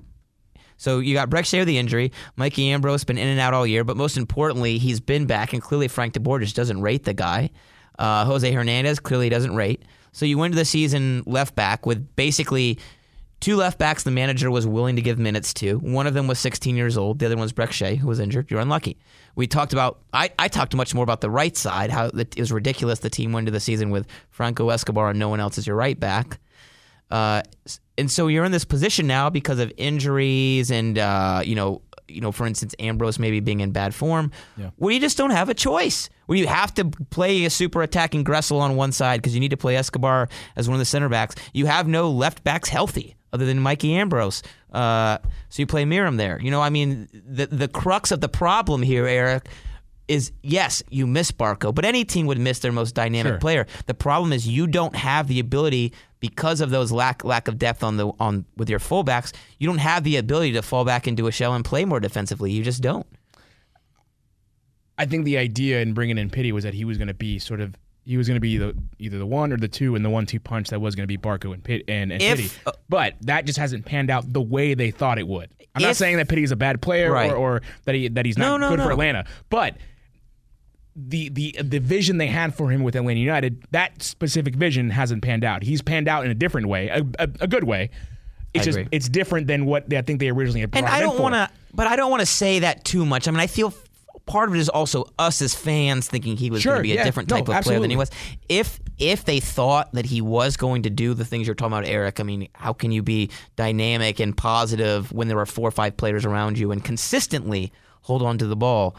[0.77, 2.11] So you got Brek Shea with the injury.
[2.35, 5.61] Mikey Ambrose been in and out all year, but most importantly, he's been back, and
[5.61, 7.49] clearly Frank DeBoer just doesn't rate the guy.
[7.97, 9.83] Uh, Jose Hernandez clearly doesn't rate.
[10.11, 12.79] So you went into the season left back with basically
[13.39, 15.77] two left backs the manager was willing to give minutes to.
[15.79, 17.19] One of them was 16 years old.
[17.19, 18.49] The other one was Brek Shea, who was injured.
[18.49, 18.97] You're unlucky.
[19.35, 22.51] We talked about, I, I talked much more about the right side, how it was
[22.51, 25.67] ridiculous the team went into the season with Franco Escobar and no one else as
[25.67, 26.39] your right back.
[27.15, 27.41] Uh,
[27.97, 32.21] and so you're in this position now because of injuries and, uh, you know, you
[32.21, 34.69] know, for instance, Ambrose maybe being in bad form, Yeah.
[34.75, 36.09] where you just don't have a choice.
[36.27, 39.51] Where you have to play a super attacking Gressel on one side because you need
[39.51, 41.35] to play Escobar as one of the center backs.
[41.53, 44.41] You have no left backs healthy other than Mikey Ambrose.
[44.73, 45.17] Uh,
[45.49, 46.39] so you play Meram there.
[46.41, 49.47] You know, I mean, the the crux of the problem here, Eric,
[50.07, 53.39] is yes, you miss Barco, but any team would miss their most dynamic Sure.
[53.39, 53.67] player.
[53.87, 57.83] The problem is you don't have the ability because of those lack lack of depth
[57.83, 59.33] on the on with your fullbacks.
[59.59, 62.51] You don't have the ability to fall back into a shell and play more defensively.
[62.51, 63.05] You just don't.
[64.97, 67.37] I think the idea in bringing in Pity was that he was going to be
[67.39, 67.75] sort of
[68.05, 70.39] he was going to be the either the one or the two and the one-two
[70.39, 72.71] punch that was going to be Barco and Pit and, and If- Pity.
[72.87, 75.49] But that just hasn't panned out the way they thought it would.
[75.73, 77.31] I'm not saying that Pity is a bad player Right.
[77.31, 78.91] or, or that he that he's not No, no, good for.
[78.91, 79.75] Atlanta, but
[80.95, 85.21] the the the vision they had for him with Atlanta United, that specific vision hasn't
[85.23, 85.63] panned out.
[85.63, 87.89] He's panned out in a different way, a, a, a good way.
[88.53, 88.89] It's I just agree.
[88.91, 90.73] it's different than what I think they originally had.
[90.73, 93.27] And I don't want to, but I don't want to say that too much.
[93.27, 93.73] I mean, I feel
[94.25, 96.91] part of it is also us as fans thinking he was Sure, going to be
[96.93, 97.03] a yeah.
[97.03, 98.09] different No, type of player than he was.
[98.47, 101.85] If if they thought that he was going to do the things you're talking about,
[101.85, 105.71] Eric, I mean, how can you be dynamic and positive when there are four or
[105.71, 107.73] five players around you and consistently
[108.03, 108.95] hold on to the ball?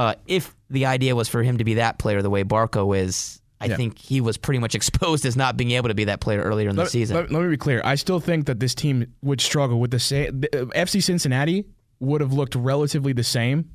[0.00, 3.40] Uh, if the idea was for him to be that player the way Barco is,
[3.60, 3.76] I Yeah.
[3.76, 6.70] think he was pretty much exposed as not being able to be that player earlier
[6.70, 7.16] in the season.
[7.16, 7.82] Let, let me be clear.
[7.84, 10.40] I still think that this team would struggle with the same.
[10.40, 11.66] The, uh, FC Cincinnati
[11.98, 13.70] would have looked relatively the same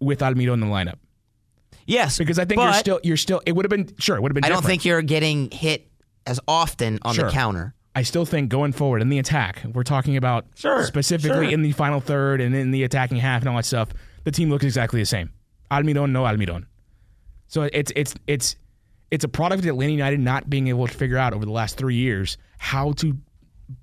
[0.00, 0.96] with Almiron in the lineup
[1.86, 3.40] yes, because I think you're still you're still.
[3.46, 4.16] It would have been sure.
[4.16, 4.44] It would have been.
[4.44, 5.88] I don't think you're getting hit
[6.26, 7.26] as often on Sure.
[7.26, 7.74] the counter.
[7.94, 11.52] I still think going forward in the attack, we're talking about Sure, specifically sure.
[11.54, 13.88] in the final third and in the attacking half and all that stuff.
[14.24, 15.30] The team looks exactly the same.
[15.70, 16.66] Almiron, no Almiron.
[17.48, 18.56] So it's it's it's
[19.10, 21.76] it's a product of Atlanta United not being able to figure out over the last
[21.76, 23.16] three years how to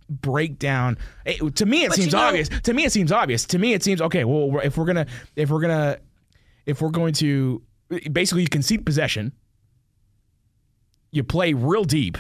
[0.10, 0.98] break down.
[1.26, 2.50] it- to me, it But seems you know- obvious.
[2.50, 3.46] To me, it seems obvious.
[3.46, 4.24] To me, it seems okay.
[4.26, 5.98] Well, if we're gonna if we're gonna
[6.66, 7.62] if we're going to
[8.12, 9.32] basically you concede possession,
[11.12, 12.18] you play real deep,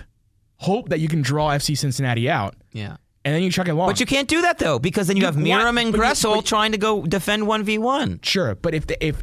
[0.57, 2.97] hope that you can draw FC Cincinnati out, Yeah.
[3.27, 3.89] And then you chuck it long.
[3.89, 6.35] But you can't do that though, because then you, You- have Meram and you- Gressel
[6.35, 8.21] but- trying to go defend one v one.
[8.23, 9.21] Sure, but if the, if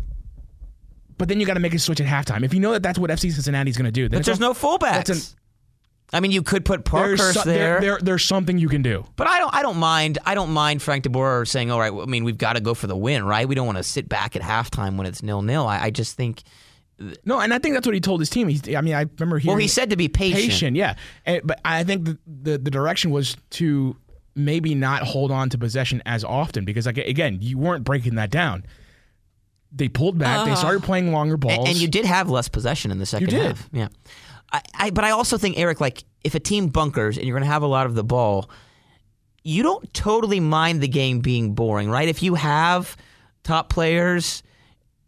[1.17, 2.45] but then you got to make a switch at halftime.
[2.45, 4.53] If you know that that's what FC Cincinnati's going to do, then But there's no
[4.53, 5.09] fullbacks.
[5.09, 5.39] an-
[6.13, 9.07] I mean, you could put there's, so- there, there, there- there's something you can do.
[9.17, 9.55] but I don't.
[9.55, 10.19] I don't mind.
[10.27, 12.75] I don't mind Frank DeBoer saying, "All right, well, I mean, we've got to go
[12.75, 13.49] for the win, right?
[13.49, 16.15] We don't want to sit back at halftime when it's nil nil." I, I just
[16.17, 16.43] think.
[17.25, 18.49] No, and I think that's what he told his team.
[18.49, 20.43] He's, I mean, I remember hearing Well, he said to be patient.
[20.43, 20.95] patient, yeah.
[21.27, 23.97] And, but I think the, the the direction was to
[24.37, 28.31] maybe not hold on to possession as often because, like, again, you weren't breaking that
[28.31, 28.65] down.
[29.73, 30.47] They pulled back.
[30.47, 30.87] they started uh-huh.
[30.87, 31.69] playing longer balls.
[31.69, 33.43] And, you did have less possession in the second did.
[33.43, 33.69] half.
[33.73, 33.89] Yeah.
[34.53, 37.47] I, I, but I also think, Eric, like if a team bunkers and you're going
[37.47, 38.49] to have a lot of the ball,
[39.43, 42.09] you don't totally mind the game being boring, right?
[42.09, 42.97] If you have
[43.43, 44.43] top players,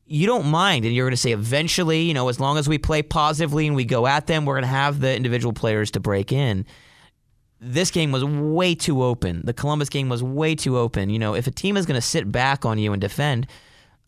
[0.06, 0.84] you don't mind.
[0.84, 3.74] And you're going to say eventually, you know, as long as we play positively and
[3.74, 6.64] we go at them, we're going to have the individual players to break in.
[7.60, 9.42] This game was way too open.
[9.44, 11.08] The Columbus game was way too open.
[11.10, 13.46] You know, if a team is going to sit back on you and defend,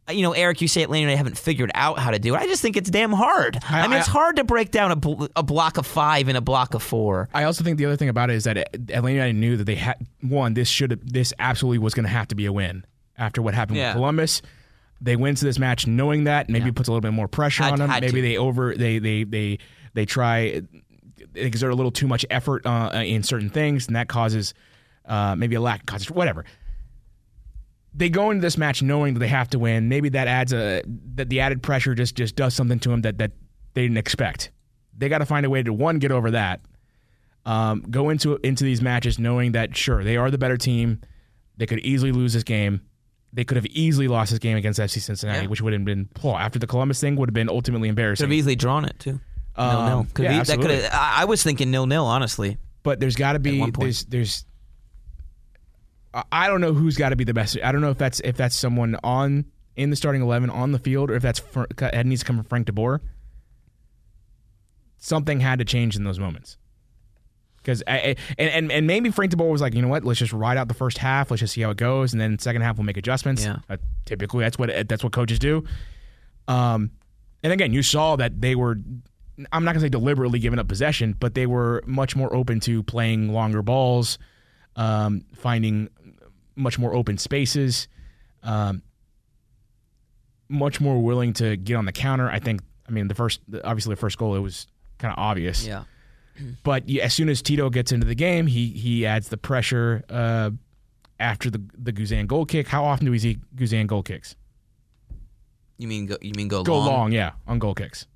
[0.08, 2.38] uh, you know, Eric, you say Atlanta United haven't figured out how to do it.
[2.38, 3.58] I just think it's damn hard.
[3.68, 6.36] I, I- mean, it's hard to break down a, bl- a block of five and
[6.36, 7.30] a block of four.
[7.32, 9.76] I also think the other thing about it is that Atlanta United knew that they
[9.76, 10.52] had one.
[10.54, 12.84] This should this absolutely was going to have to be a win
[13.16, 13.88] after what happened Yeah.
[13.88, 14.42] with Columbus.
[15.00, 16.48] They went to this match knowing that.
[16.48, 17.90] Maybe it puts a little bit more pressure Had- on them.
[17.90, 18.22] Maybe to.
[18.22, 19.58] they over they they they
[19.94, 20.62] they try
[21.32, 24.54] they exert a little too much effort uh, in certain things, and that causes
[25.04, 26.16] uh, maybe a lack of concentration.
[26.16, 26.44] Whatever.
[27.94, 29.88] They go into this match knowing that they have to win.
[29.88, 30.82] Maybe that adds a
[31.14, 33.32] that the added pressure just just does something to them that that
[33.74, 34.50] they didn't expect.
[34.96, 36.60] They got to find a way to one get over that
[37.48, 41.00] um, go into into these matches knowing that sure they are the better team.
[41.56, 42.82] They could easily lose this game.
[43.32, 45.48] They could have easily lost this game against FC Cincinnati, Yeah.
[45.48, 48.24] which would have been oh, after the Columbus thing would have been ultimately embarrassing.
[48.24, 49.20] Could have easily drawn it too.
[49.54, 50.06] Um, nil nil.
[50.14, 50.42] Could yeah.
[50.42, 50.70] That could.
[50.70, 52.04] I I was thinking nil nil.
[52.04, 53.84] Honestly, but there's got to be one point.
[53.84, 54.44] there's there's
[56.32, 57.58] I- don't know who's got to be the best.
[57.62, 59.44] I don't know if that's if that's someone on
[59.76, 62.44] in the starting eleven on the field or if that's it needs to come from
[62.44, 63.00] Frank DeBoer.
[64.96, 66.56] Something had to change in those moments.
[67.68, 70.56] Because and, and and maybe Frank DeBoer was like, you know what, let's just ride
[70.56, 72.86] out the first half, let's just see how it goes, and then second half we'll
[72.86, 73.44] make adjustments.
[73.44, 73.58] Yeah.
[73.68, 75.64] Uh, typically, that's what that's what coaches do.
[76.46, 76.92] Um,
[77.42, 78.78] and again, you saw that they were.
[79.52, 82.82] I'm not gonna say deliberately giving up possession, but they were much more open to
[82.84, 84.18] playing longer balls,
[84.74, 85.90] um, finding
[86.56, 87.86] much more open spaces,
[88.44, 88.80] um,
[90.48, 92.30] much more willing to get on the counter.
[92.30, 92.62] I think.
[92.88, 94.66] I mean, the first, obviously, the first goal it was
[94.96, 95.66] kind of obvious.
[95.66, 95.84] yeah.
[96.62, 100.50] But as soon as Tito gets into the game, he he adds the pressure uh,
[101.20, 102.68] after the the Guzan goal kick.
[102.68, 104.36] How often do we see Guzan goal kicks?
[105.78, 106.16] You mean go?
[106.20, 106.86] You mean go, Go long?
[106.86, 108.06] long, yeah, on goal kicks.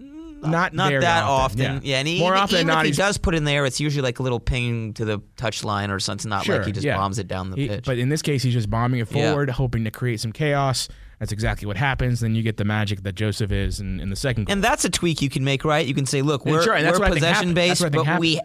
[0.00, 1.80] Not Not very that often, often.
[1.84, 1.98] yeah.
[1.98, 4.02] and he, More even, often even not, if he does put in there, it's usually
[4.02, 6.28] like a little ping to the touch line or something.
[6.28, 6.96] Not Sure, like he just yeah.
[6.96, 7.84] bombs it down the He- pitch.
[7.84, 9.30] but in this case, he's just bombing it Yeah.
[9.30, 10.88] forward, hoping to create some chaos.
[11.22, 12.18] That's exactly what happens.
[12.18, 14.52] Then you get the magic that Josef is in, in the second goal.
[14.54, 15.86] And that's a tweak you can make, right?
[15.86, 18.40] You can say, look, we're, sure, we're what I think possession based, but we,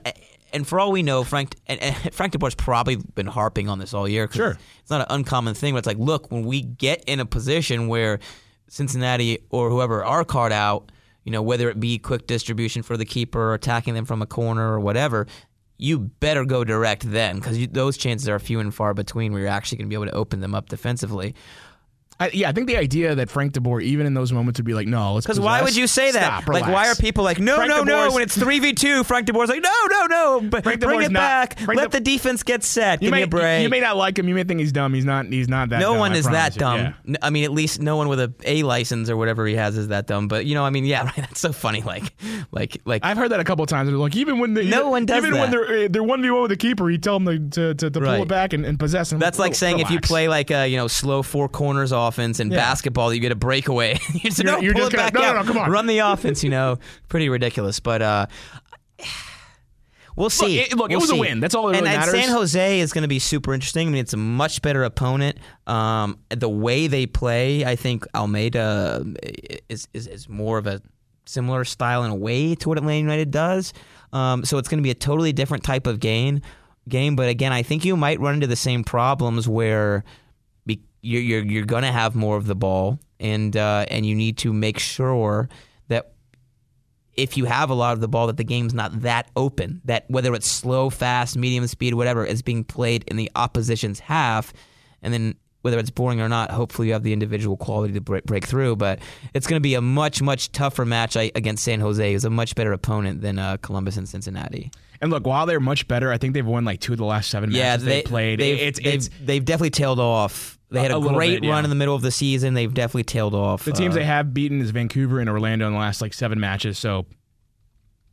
[0.54, 3.96] and for all we know, Frank and, and Frank DeBoer's probably been harping on this
[3.96, 4.28] all year.
[4.28, 4.58] 'cause Sure.
[4.82, 5.74] it's not an uncommon thing.
[5.74, 8.20] But it's like, look, when we get in a position where
[8.68, 10.92] Cincinnati or whoever are card out,
[11.24, 14.28] you know, whether it be quick distribution for the keeper or attacking them from a
[14.28, 15.26] corner or whatever.
[15.80, 19.52] You better go direct then, because those chances are few and far between where you're
[19.52, 21.36] actually going to be able to open them up defensively.
[22.20, 24.74] I, yeah, I think the idea that Frank DeBoer, even in those moments, would be
[24.74, 26.42] like, "No, let's." Because why would you say that?
[26.44, 28.12] Stop, like, why are people like, no, Frank no, no?
[28.12, 31.06] When it's three v two, Frank DeBoer's like, no, no, no, but Frank bring DeBoer's
[31.08, 31.60] it not- back.
[31.60, 33.02] Frank Let De- the defense get set.
[33.04, 33.62] You Give may, me a break.
[33.64, 34.28] you may not like him.
[34.28, 34.94] You may think he's dumb.
[34.96, 35.28] He's not.
[35.28, 35.80] He's not that.
[35.80, 35.82] Dumb.
[35.82, 36.60] No dumb, one I is promise that you.
[36.60, 36.80] dumb.
[36.80, 36.94] Yeah.
[37.08, 39.78] N- I mean, at least no one with a A license or whatever he has
[39.78, 40.28] is that dumb.
[40.28, 41.16] But you know, I mean, yeah, right.
[41.16, 41.82] That's so funny.
[41.84, 42.14] Like,
[42.52, 43.06] like, like.
[43.06, 43.90] I've heard that a couple of times.
[43.90, 45.68] They're like, even when they, No even, one does even when that.
[45.68, 47.92] they're uh, they're one v one with the keeper, you tell them to to, to,
[47.92, 48.22] pull Right.
[48.22, 49.20] it back and, and possess him.
[49.20, 50.08] that's like saying if you Relax.
[50.08, 52.58] play like a you know slow four corners offense in Yeah.
[52.58, 54.00] basketball, that you get a breakaway.
[54.14, 55.46] you no, you're pull it gonna- back no, no, out.
[55.46, 55.72] no, come on.
[55.72, 56.44] Run the offense.
[56.44, 56.80] You know,
[57.10, 57.80] pretty ridiculous.
[57.80, 58.26] But uh,
[60.16, 60.60] we'll see.
[60.60, 61.40] it- look, it We'll was a win.
[61.40, 62.20] That's all that and, really and matters.
[62.26, 63.88] San Jose is going to be super interesting.
[63.88, 65.38] I mean, it's a much better opponent.
[65.68, 69.06] Um, the way they play, I think Almeyda
[69.70, 70.82] is, is is more of a
[71.26, 73.74] similar style in a way to what Atlanta United does.
[74.14, 76.42] Um, so it's going to be a totally different type of game.
[76.88, 80.06] Game, but again, I think you might run into the same problems where
[81.08, 84.38] you're you're, you're going to have more of the ball, and uh, and you need
[84.40, 85.50] to make sure
[85.88, 86.12] that
[87.16, 89.82] if you have a lot of the ball, that the game's not that open.
[89.86, 94.54] That whether it's slow, fast, medium speed, whatever, is being played in the opposition's half,
[95.02, 98.24] and then whether it's boring or not, hopefully you have the individual quality to break,
[98.24, 98.76] break through.
[98.76, 99.00] But
[99.34, 102.56] it's going to be a much much tougher match against San Jose, who's a much
[102.56, 104.72] better opponent than uh, Columbus and Cincinnati.
[105.02, 107.30] And look, while they're much better, I think they've won like two of the last
[107.30, 108.40] seven Yeah, matches they they played.
[108.40, 110.57] They've, it's they've, it's they've definitely tailed off.
[110.70, 112.54] They had A- a, great bit, run in the middle of the season.
[112.54, 113.64] They've definitely tailed off.
[113.64, 116.40] the teams Uh, they have beaten is Vancouver and Orlando in the last like seven
[116.40, 116.78] matches.
[116.78, 117.06] So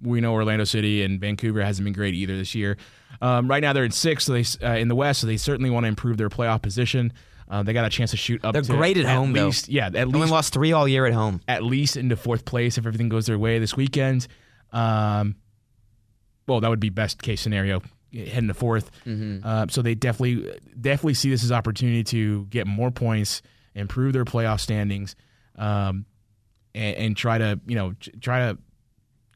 [0.01, 2.77] we know Orlando City and Vancouver hasn't been great either this year.
[3.21, 5.71] Um, right now they're in sixth so they, uh, in the West, so they certainly
[5.71, 7.13] want to improve their playoff position.
[7.49, 8.53] Uh, they got a chance to shoot up.
[8.55, 9.47] They're great at home, though.
[9.47, 11.41] least, Yeah, at only least lost three all year at home.
[11.47, 14.27] at least into fourth place if everything goes their way this weekend.
[14.73, 15.37] Um,
[16.47, 17.83] well, that would be best case scenario
[18.15, 18.89] heading to 4th
[19.45, 23.43] Uh, so they definitely definitely see this as opportunity to get more points,
[23.75, 25.17] improve their playoff standings,
[25.57, 26.07] um,
[26.75, 28.59] and, and try to you know try to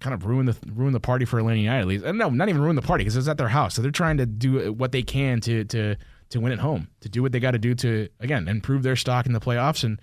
[0.01, 1.81] kind of ruin the ruin the party for Atlanta United.
[1.81, 3.75] At least, no, not even ruin the party because it's at their house.
[3.75, 5.97] So they're trying to do what they can to to
[6.31, 8.97] to win at home, to do what they got to do to again improve their
[8.97, 10.01] stock in the playoffs and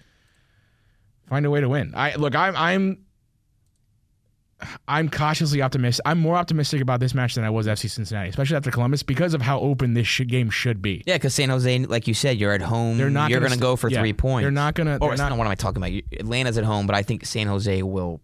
[1.30, 1.94] find a way to win.
[1.96, 3.05] I look, I'm I'm
[4.88, 6.02] I'm cautiously optimistic.
[6.06, 9.34] I'm more optimistic about this match than I was FC Cincinnati, especially after Columbus, because
[9.34, 11.04] of how open this sh- game should be.
[11.06, 12.98] Yeah, because San Jose, like you said, you're at home.
[12.98, 14.44] They're not You're gonna st- go for yeah, three points.
[14.46, 15.92] they're not gonna- Or they're not- what am I talking about?
[16.20, 18.22] Atlanta's at home, but I think San Jose will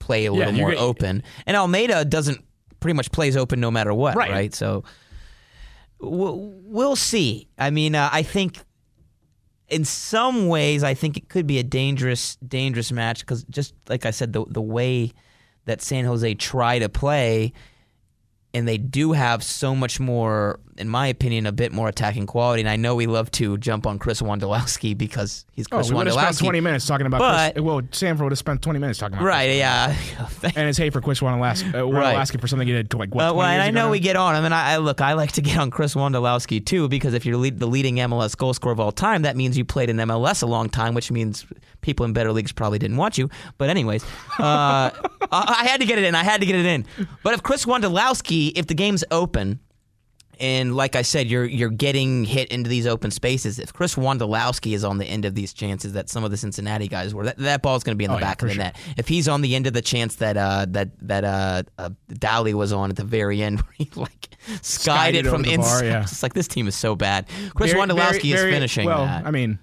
[0.00, 2.42] play a little you're more gonna- open, and Almeyda doesn't
[2.80, 4.16] pretty much plays open no matter what.
[4.16, 4.30] Right.
[4.30, 4.54] Right.
[4.54, 4.82] So
[6.00, 7.48] we'll, we'll see.
[7.58, 8.58] I mean, uh, I think.
[9.68, 14.04] In some ways, I think it could be a dangerous, dangerous match because just like
[14.04, 15.12] I said, the the way
[15.70, 17.52] that San Jose try to play,
[18.52, 22.60] and they do have so much more, in my opinion, a bit more attacking quality.
[22.62, 25.94] And I know we love to jump on Chris Wondolowski because he's Oh, Chris we
[25.94, 27.62] would have spent 20 minutes talking about But- Chris.
[27.62, 29.54] Well, Sanford would have spent 20 minutes talking about Right?
[29.56, 29.94] Yeah.
[30.56, 32.16] And it's hate for Chris Wondolowski, uh, Right.
[32.16, 33.24] Wondolowski for something he did like what?
[33.24, 33.90] Uh, well, and I know now?
[33.92, 35.00] we get on him, and I, I look.
[35.00, 38.36] I like to get on Chris Wondolowski too because if you're lead, the leading MLS
[38.36, 41.12] goal scorer of all time, that means you played in MLS a long time, which
[41.12, 41.46] means
[41.80, 43.28] people in better leagues probably didn't want you.
[43.58, 44.04] But anyways,
[44.38, 44.90] uh,
[45.32, 46.14] I had to get it in.
[46.14, 46.86] I had to get it in.
[47.22, 49.60] But if Chris Wondolowski, if the game's open,
[50.38, 53.58] and like I said, you're you're getting hit into these open spaces.
[53.58, 56.88] If Chris Wondolowski is on the end of these chances that some of the Cincinnati
[56.88, 58.54] guys were, that, that ball's going to be in the Oh, back for of the
[58.54, 58.64] sure.
[58.64, 58.76] net.
[58.96, 62.54] If he's on the end of the chance that uh, that that uh, uh, Dowley
[62.54, 64.28] was on at the very end, where he like
[64.62, 66.02] skied, Skied it from over the bar, inside, yeah.
[66.04, 67.26] it's like this team is so bad.
[67.54, 69.26] Chris Very- Wondolowski very- is finishing Well, that.
[69.26, 69.58] I mean,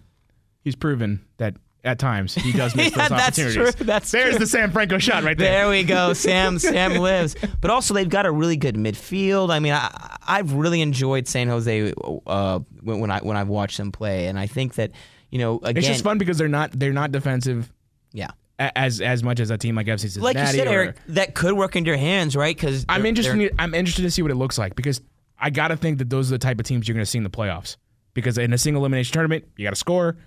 [0.63, 1.55] he's proven that
[1.87, 3.75] at times he does miss Yeah, those that's opportunities.
[3.75, 4.39] true, that's There's true.
[4.39, 5.51] the Sam Franco shot right there.
[5.63, 6.13] There we go.
[6.27, 7.35] Sam Sam lives.
[7.61, 9.49] But also they've got a really good midfield.
[9.49, 11.93] I mean, I I've really enjoyed San Jose
[12.27, 14.91] uh, when, when I when I've watched them play, and I think that
[15.31, 17.71] you know again, It's just fun because they're not they're not defensive
[18.13, 18.29] yeah.
[18.59, 20.37] as as much as a team like FC Cincinnati.
[20.39, 22.55] Like you said, or- Eric, that could work into your hands, right?
[22.55, 23.53] Because I'm interested.
[23.57, 25.01] I'm interested to see what it looks like because
[25.39, 27.17] I got to think that those are the type of teams you're going to see
[27.19, 27.77] in the playoffs.
[28.13, 30.17] Because in a single elimination tournament, you got to score.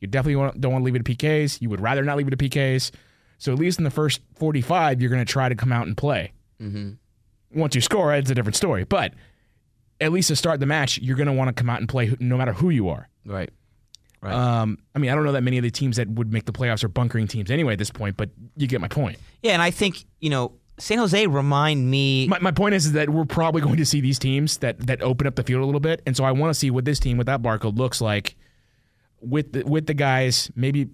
[0.00, 1.60] You definitely don't want to leave it to PKs.
[1.60, 2.90] You would rather not leave it to PKs.
[3.38, 5.96] So at least in the first 45, you're going to try to come out and
[5.96, 6.32] play.
[6.60, 6.92] Mm-hmm.
[7.58, 8.84] Once you score, it's a different story.
[8.84, 9.14] But
[10.00, 12.14] at least to start the match, you're going to want to come out and play
[12.20, 13.08] no matter who you are.
[13.24, 13.50] right.
[14.22, 14.32] Right.
[14.32, 16.52] Um, I mean, I don't know that many of the teams that would make the
[16.52, 19.18] playoffs are bunkering teams anyway at this point, but you get my point.
[19.42, 22.26] Yeah, and I think you know San Jose remind me.
[22.26, 25.02] My, my point is, is that we're probably going to see these teams that that
[25.02, 26.98] open up the field a little bit, and so I want to see what this
[26.98, 28.36] team with that Barco looks like
[29.28, 30.50] with the, with the guys.
[30.54, 30.88] Maybe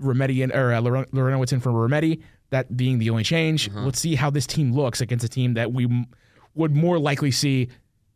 [0.00, 2.22] Remedi and or uh, Lore- Larentowicz in for Remedi.
[2.50, 3.70] That being the only change.
[3.72, 6.06] Let's see how this team looks against a team that we m-
[6.54, 7.68] would more likely see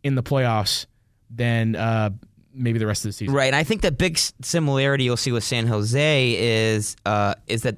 [0.04, 0.86] in the playoffs
[1.30, 2.10] than uh,
[2.54, 3.34] maybe the rest of the season.
[3.34, 7.62] Right, and I think the big similarity you'll see with San Jose is uh, is
[7.62, 7.76] that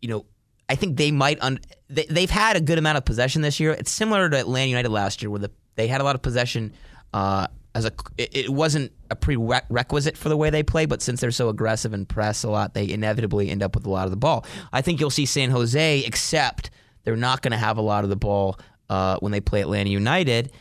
[0.00, 0.26] you know
[0.68, 3.72] I think they might un- they, they've had a good amount of possession this year.
[3.72, 6.72] It's similar to Atlanta United last year, where the, they had a lot of possession
[7.12, 11.30] uh, as a it, wasn't a prerequisite for the way they play, but since they're
[11.30, 14.16] so aggressive and press a lot, they inevitably end up with a lot of the
[14.16, 14.44] ball.
[14.72, 16.70] I think you'll see San Jose, except
[17.02, 18.58] they're not going to have a lot of the ball
[18.88, 20.52] uh, when they play Atlanta United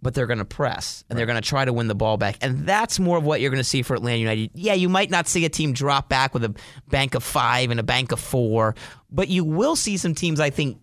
[0.00, 2.36] but they're going to press and they're going to try to win the ball back.
[2.40, 4.50] And that's more of what you're going to see for Atlanta United.
[4.54, 6.54] Yeah, you might not see a team drop back with a
[6.88, 8.74] bank of five and a bank of four,
[9.10, 10.78] but you will see some teams, I think,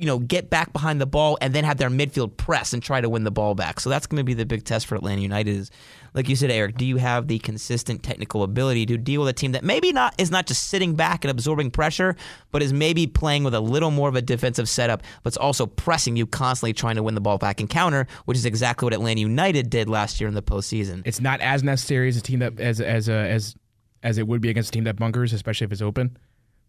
[0.00, 3.02] you know, get back behind the ball and then have their midfield press and try
[3.02, 3.80] to win the ball back.
[3.80, 5.54] So that's going to be the big test for Atlanta United.
[5.54, 5.70] Is
[6.14, 9.34] like you said, Eric, do you have the consistent technical ability to deal with a
[9.34, 12.16] team that maybe not is not just sitting back and absorbing pressure,
[12.50, 16.16] but is maybe playing with a little more of a defensive setup, but's also pressing
[16.16, 19.20] you constantly trying to win the ball back and counter, which is exactly what Atlanta
[19.20, 21.02] United did last year in the postseason.
[21.04, 23.54] It's not as necessary as a team that as as a, as
[24.02, 26.16] as it would be against a team that bunkers, especially if it's open.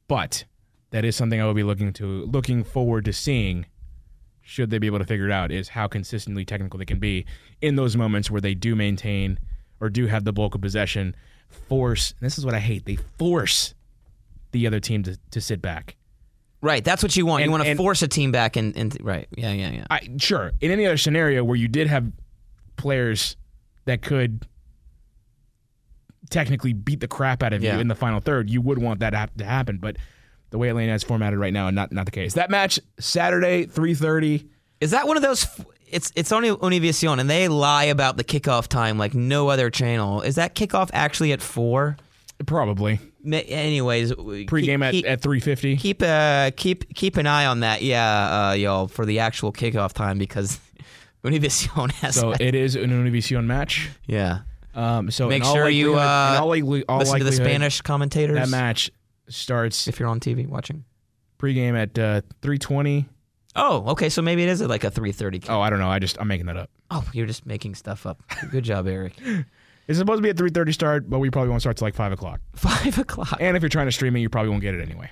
[0.10, 0.44] But
[0.92, 3.66] that is something I will be looking to looking forward to seeing.
[4.44, 7.26] Should they be able to figure it out, is how consistently technical they can be
[7.62, 9.40] in those moments where they do maintain
[9.80, 11.16] or do have the bulk of possession,
[11.48, 12.12] force.
[12.20, 12.86] And this is what I hate.
[12.86, 13.74] They force
[14.52, 15.96] the other team to, to sit back.
[16.62, 17.42] Right, that's what you want.
[17.44, 19.86] And- you want to force a team back and, and right, yeah, yeah, yeah.
[19.90, 22.12] I sure in any other scenario where you did have
[22.78, 23.38] players
[23.86, 24.46] that could
[26.30, 27.76] technically beat the crap out of Yeah.
[27.76, 29.78] you in the final third, you would want that to happen.
[29.78, 29.98] But
[30.52, 32.34] the way Atlanta is formatted right now, and not not the case.
[32.36, 34.48] That match Saturday three thirty.
[34.80, 35.44] Is that one of those?
[35.44, 39.70] f- It's it's only Univision, and they lie about the kickoff time like no other
[39.70, 40.22] channel.
[40.22, 41.98] Is that kickoff actually at four?
[42.46, 45.78] Probably Anyways, pregame keep, at, at three fifty.
[45.78, 49.94] keep uh keep keep an eye on that, yeah, uh, y'all, for the actual kickoff
[49.94, 50.60] time because
[51.24, 52.42] Univision has So that.
[52.42, 53.90] it is an Univision match.
[54.08, 54.40] yeah.
[54.74, 56.50] Um, so Make sure you, uh, all,
[56.88, 58.90] all Listen to the Spanish commentators That match
[59.34, 60.84] starts if you're on TV watching.
[61.40, 63.08] pregame at uh, three twenty.
[63.56, 65.42] Oh, okay, so maybe it is at like a three thirty.
[65.50, 65.90] Oh, I don't know.
[65.90, 66.70] I just I'm making that up.
[66.90, 68.22] Oh, you're just making stuff up.
[68.52, 69.14] Good job, Eric.
[69.88, 71.96] It's supposed to be at three thirty start, but we probably won't start till like
[71.96, 72.40] five o'clock.
[72.56, 73.36] Five o'clock.
[73.42, 75.10] And if you're trying to stream it, you probably won't get it anyway.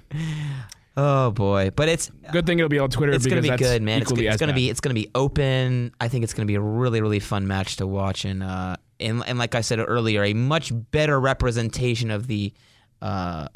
[0.96, 3.12] Oh boy, but it's Good thing it'll be on Twitter.
[3.12, 4.02] it's gonna be that's good, man.
[4.02, 4.56] It's, it's gonna bad.
[4.56, 5.92] be it's gonna be open.
[6.00, 9.24] I think it's gonna be a really really fun match to watch, and uh, and
[9.26, 12.54] and like I said earlier, a much better representation of the
[13.02, 13.48] uh,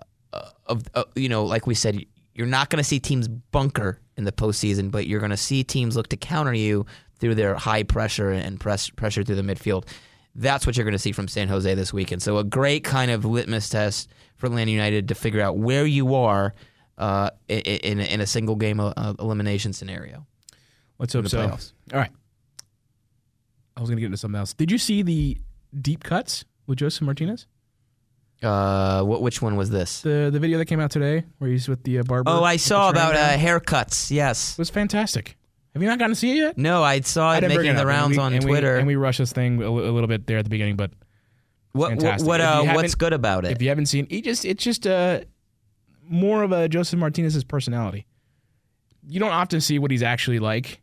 [0.66, 4.32] of uh, you know, like we said, you're not gonna see teams bunker in the
[4.32, 6.86] postseason, but you're gonna see teams look to counter you
[7.24, 9.88] through their high pressure and press pressure through the midfield.
[10.36, 12.22] That's what you're going to see from San Jose this weekend.
[12.22, 16.16] So a great kind of litmus test for Atlanta United to figure out where you
[16.16, 16.54] are
[16.98, 20.26] uh, in, in, a single game uh, elimination scenario.
[20.98, 21.38] Let's hope so.
[21.38, 21.74] playoffs.
[21.94, 22.12] All right.
[23.78, 24.54] I was gonna get into something else.
[24.54, 25.38] Did you see the
[25.80, 27.48] deep cuts with Josef Martinez?
[28.44, 30.02] Uh, what, which one was this?
[30.02, 32.30] The the video that came out today, where he's with the uh, barber.
[32.30, 34.12] Oh, I saw about uh, haircuts.
[34.12, 34.54] Yes.
[34.54, 35.38] It was fantastic.
[35.74, 36.58] Have you not gotten to see it yet?
[36.58, 38.76] No, I saw I it making it the rounds we- on and we- Twitter.
[38.78, 40.92] and we rushed this thing a, a little bit there at the beginning, but
[41.72, 42.28] what what, fantastic.
[42.28, 43.52] what uh, what's good about it?
[43.54, 45.22] if you haven't seen, he just it's just uh
[46.08, 48.06] more of a Josef Martinez's personality.
[49.08, 50.82] you don't often see what he's actually like.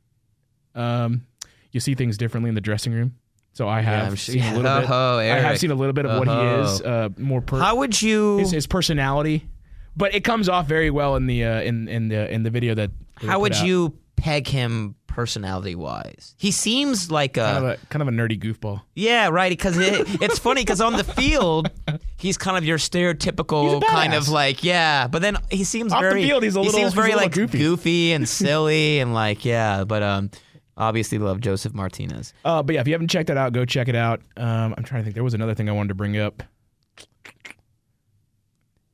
[0.74, 1.26] Um,
[1.72, 3.14] you see things differently in the dressing room.
[3.52, 4.90] So I have I'm sure- seen a little bit.
[4.90, 6.62] Oh, I have seen a little bit of what he Oh.
[6.62, 6.80] is.
[6.82, 8.38] Uh, more per- How would you?
[8.38, 9.48] his, his personality,
[9.96, 12.74] but it comes off very well in the uh, in in the in the video
[12.74, 12.90] that.
[13.16, 13.66] How would out.
[13.66, 16.34] you peg him personality wise?
[16.38, 18.80] He seems like a, Kind of a kind of a nerdy goofball.
[18.94, 19.50] yeah, right.
[19.50, 21.70] Because it, it's funny because on the field
[22.16, 26.08] he's kind of your stereotypical kind of like yeah, but then he seems Off the
[26.08, 28.12] very field, he's a he seems he's a very little like goofy.
[28.12, 30.30] and silly and like yeah, but um
[30.76, 32.32] obviously love Josef Martinez.
[32.44, 34.20] Uh, but yeah, if you haven't checked that out, go check it out.
[34.36, 35.14] Um, I'm trying to think.
[35.14, 36.42] There was another thing I wanted to bring up.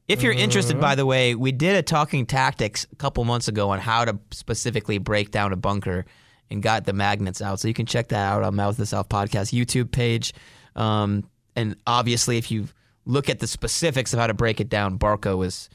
[0.09, 3.71] If you're interested, by the way, we did a talking tactics a couple months ago
[3.71, 6.07] on how to specifically break down a bunker
[6.49, 7.59] and got the magnets out.
[7.59, 10.33] So you can check that out on Mouth of the South podcast YouTube page.
[10.77, 12.69] Um, and obviously, if you
[13.05, 15.69] look at the specifics of how to break it down, Barco is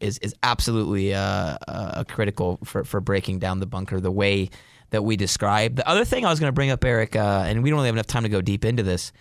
[0.00, 4.50] is is absolutely uh, uh, critical for for breaking down the bunker the way
[4.90, 5.76] that we described.
[5.76, 7.88] The other thing I was going to bring up, Eric, uh, and we don't really
[7.88, 9.12] have enough time to go deep into this.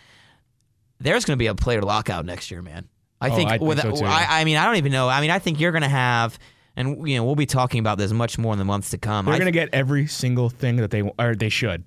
[0.99, 2.87] There's going to be a player lockout next year, man.
[3.19, 3.49] I Oh, think.
[3.49, 4.05] I think so, too.
[4.05, 5.09] I, I mean, I don't even know.
[5.09, 6.37] I mean, I think you're going to have,
[6.75, 9.25] and you know, we'll be talking about this much more in the months to come.
[9.25, 11.85] They're going to get every single thing that they or they should.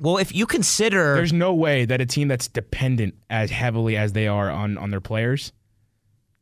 [0.00, 4.12] well, if you consider, There's no way that a team that's dependent as heavily as
[4.12, 5.52] they are on on their players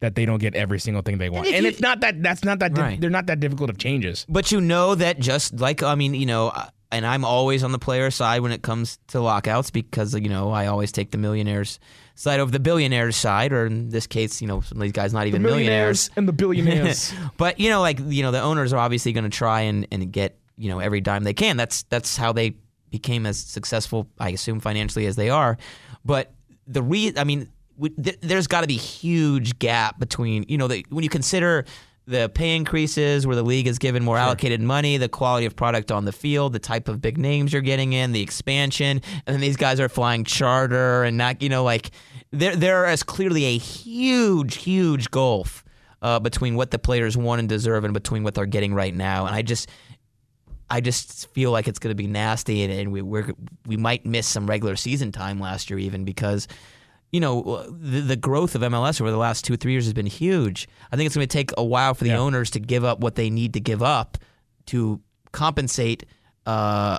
[0.03, 1.47] that they don't get every single thing they want.
[1.47, 3.01] if And you- it's not that that's not that Right.
[3.01, 4.27] they're not that difficult of changes.
[4.29, 6.53] But you know that just like I mean, you know,
[6.91, 10.51] and I'm always on the player side when it comes to lockouts because you know
[10.51, 11.79] I always take the millionaires
[12.17, 15.15] side over the billionaires side, or in this case, you know, some of these guys
[15.15, 16.11] not even millionaires.
[16.17, 17.15] and the billionaires.
[17.39, 20.13] but you know, like you know, the owners are obviously going to try and, and
[20.13, 21.57] get you know every dime they can.
[21.57, 22.57] That's that's how they
[22.91, 25.57] became as successful, I assume, financially as they are.
[26.05, 26.35] But
[26.67, 30.69] the re, I mean, we, th- there's got to be huge gap between you know
[30.69, 31.65] the, when you consider
[32.07, 35.93] the pay increases where the league is given more allocated money, the quality of product
[35.93, 39.41] on the field, the type of big names you're getting in, the expansion, and then
[39.41, 41.91] these guys are flying charter and not, you know, like
[42.33, 45.65] there there is clearly a huge, huge gulf
[46.01, 49.27] uh, between what the players want and deserve and between what they're getting right now.
[49.27, 49.69] And I just,
[50.69, 53.31] I just feel like it's going to be nasty, and, and we we're,
[53.67, 56.49] we might miss some regular season time last year even because.
[57.13, 59.93] You know the, the growth of MLS over the last two or three years has
[59.93, 60.67] been huge.
[60.91, 62.19] I think it's going to take a while for the Yeah.
[62.19, 64.17] owners to give up what they need to give up
[64.67, 65.01] to
[65.33, 66.05] compensate
[66.47, 66.99] uh,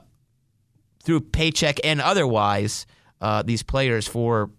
[1.03, 2.85] through paycheck and otherwise
[3.21, 4.51] uh, these players for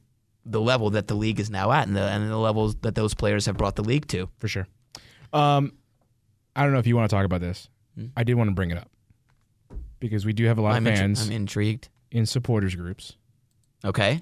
[0.45, 3.15] the level that the league is now at and the, and the levels that those
[3.15, 4.29] players have brought the league to.
[4.39, 4.67] for sure.
[5.33, 5.73] Um,
[6.57, 7.69] I don't know if you want to talk about this.
[8.17, 8.91] I did want to bring it up
[10.01, 10.75] because we do have a lot?
[10.75, 11.89] I'm, of intri- fans I'm intrigued.
[12.11, 13.17] in supporters groups.
[13.85, 14.21] Okay.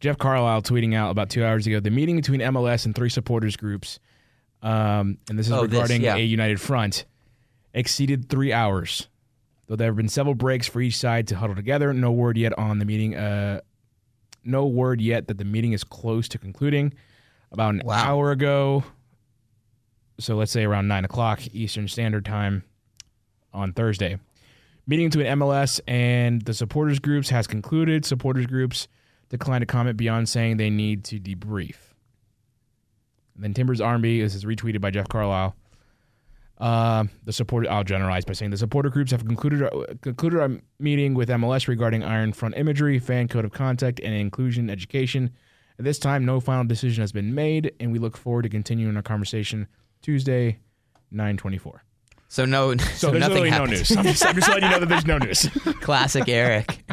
[0.00, 3.56] Jeff Carlisle tweeting out about two hours ago the meeting between MLS and three supporters
[3.56, 3.98] groups,
[4.62, 6.16] um, and this is Oh, this, regarding yeah.
[6.16, 7.04] a united front,
[7.74, 9.08] exceeded three hours.
[9.66, 12.56] Though there have been several breaks for each side to huddle together, no word yet
[12.58, 13.16] on the meeting.
[13.16, 13.60] Uh,
[14.44, 16.94] no word yet that the meeting is close to concluding.
[17.50, 18.04] About an Wow.
[18.04, 18.84] hour ago,
[20.18, 22.64] so let's say around nine o'clock Eastern Standard Time
[23.52, 24.18] on Thursday.
[24.86, 28.04] Meeting between MLS and the supporters groups has concluded.
[28.04, 28.86] Supporters groups
[29.28, 31.76] declined to comment beyond saying they need to debrief.
[33.34, 35.54] And then Timbers Army, this is retweeted by Jeff Carlisle.
[36.58, 39.68] Uh, the support, I'll generalize by saying the supporter groups have concluded
[40.00, 44.70] concluded our meeting with MLS regarding Iron Front imagery, fan code of conduct, and inclusion
[44.70, 45.32] education.
[45.78, 48.96] At this time, no final decision has been made, and we look forward to continuing
[48.96, 49.66] our conversation
[50.00, 50.58] Tuesday,
[51.10, 51.82] nine twenty four.
[52.28, 53.94] So no, so, So there's nothing literally no news.
[53.94, 55.48] I'm just, I'm just letting you know that there's no news.
[55.82, 56.84] Classic Eric.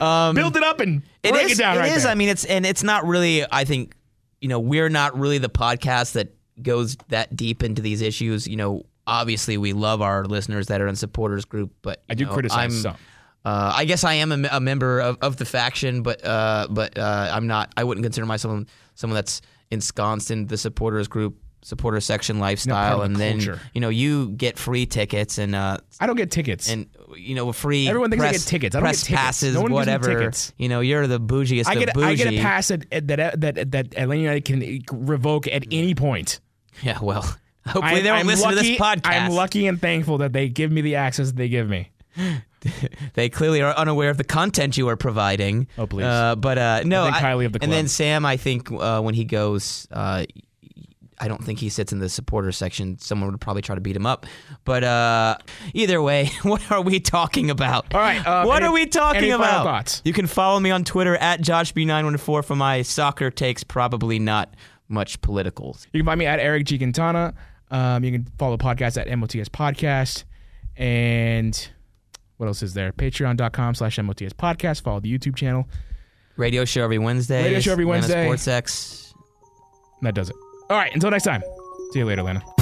[0.00, 1.52] Um, Build it up and It break is.
[1.52, 2.04] it down it right is.
[2.06, 3.44] I mean, it's and it's not really.
[3.50, 3.94] I think
[4.40, 8.46] you know we're not really the podcast that goes that deep into these issues.
[8.46, 12.26] You know, obviously we love our listeners that are in supporters group, but I do
[12.26, 12.96] know, criticize I'm, some.
[13.44, 16.98] Uh, I guess I am a, a member of, of the faction, but uh, but
[16.98, 17.72] uh, I'm not.
[17.76, 18.64] I wouldn't consider myself
[18.94, 19.40] someone that's
[19.70, 23.60] ensconced in the supporters group, supporter section lifestyle, of and the then culture.
[23.74, 26.68] you know you get free tickets and uh, I don't get tickets.
[26.70, 26.86] and
[27.16, 27.88] you know free.
[27.88, 28.74] Everyone thinks I get tickets.
[28.76, 29.22] I don't press get tickets.
[29.22, 30.18] passes, No one gives me whatever.
[30.18, 30.52] tickets.
[30.56, 32.06] You know, you're the bougiest I of get bougie.
[32.06, 36.40] I get a pass that that that that Atlanta United can revoke at any point.
[36.82, 37.22] Yeah, well,
[37.66, 39.00] hopefully I'm- they don't I'm listen lucky, to this podcast.
[39.06, 41.90] I'm lucky and thankful that they give me the access that they give me.
[43.14, 45.68] They clearly are unaware of the content you are providing.
[45.78, 46.04] Oh, please.
[46.04, 47.86] Uh, but uh, no, think highly of the And then.
[47.86, 50.24] Sam, I think uh, when he goes, uh,
[51.20, 52.98] I don't think he sits in the supporter section.
[52.98, 54.26] Someone would probably try to beat him up.
[54.64, 55.38] But uh,
[55.74, 57.94] either way, what are we talking about?
[57.94, 59.64] All right, um, what any- are we talking about?
[59.64, 60.02] thoughts?
[60.04, 63.64] You can follow me on Twitter at JoshB914 for my soccer takes.
[63.64, 64.54] Probably not
[64.88, 65.76] much political.
[65.92, 67.34] You can find me at Eric G Quintana.
[67.70, 70.24] Um, you can follow the podcast at MOTS Podcast.
[70.76, 71.68] And
[72.36, 72.92] what else is there?
[72.92, 74.82] Patreon.com slash MOTS podcast.
[74.82, 75.68] Follow the YouTube channel.
[76.36, 77.42] Radio show every Wednesday.
[77.44, 78.24] Radio show every Atlanta Wednesday.
[78.24, 79.14] Sports X.
[80.00, 80.36] And that does it.
[80.70, 80.92] All right.
[80.94, 81.42] Until next time.
[81.92, 82.57] See you later, Lana.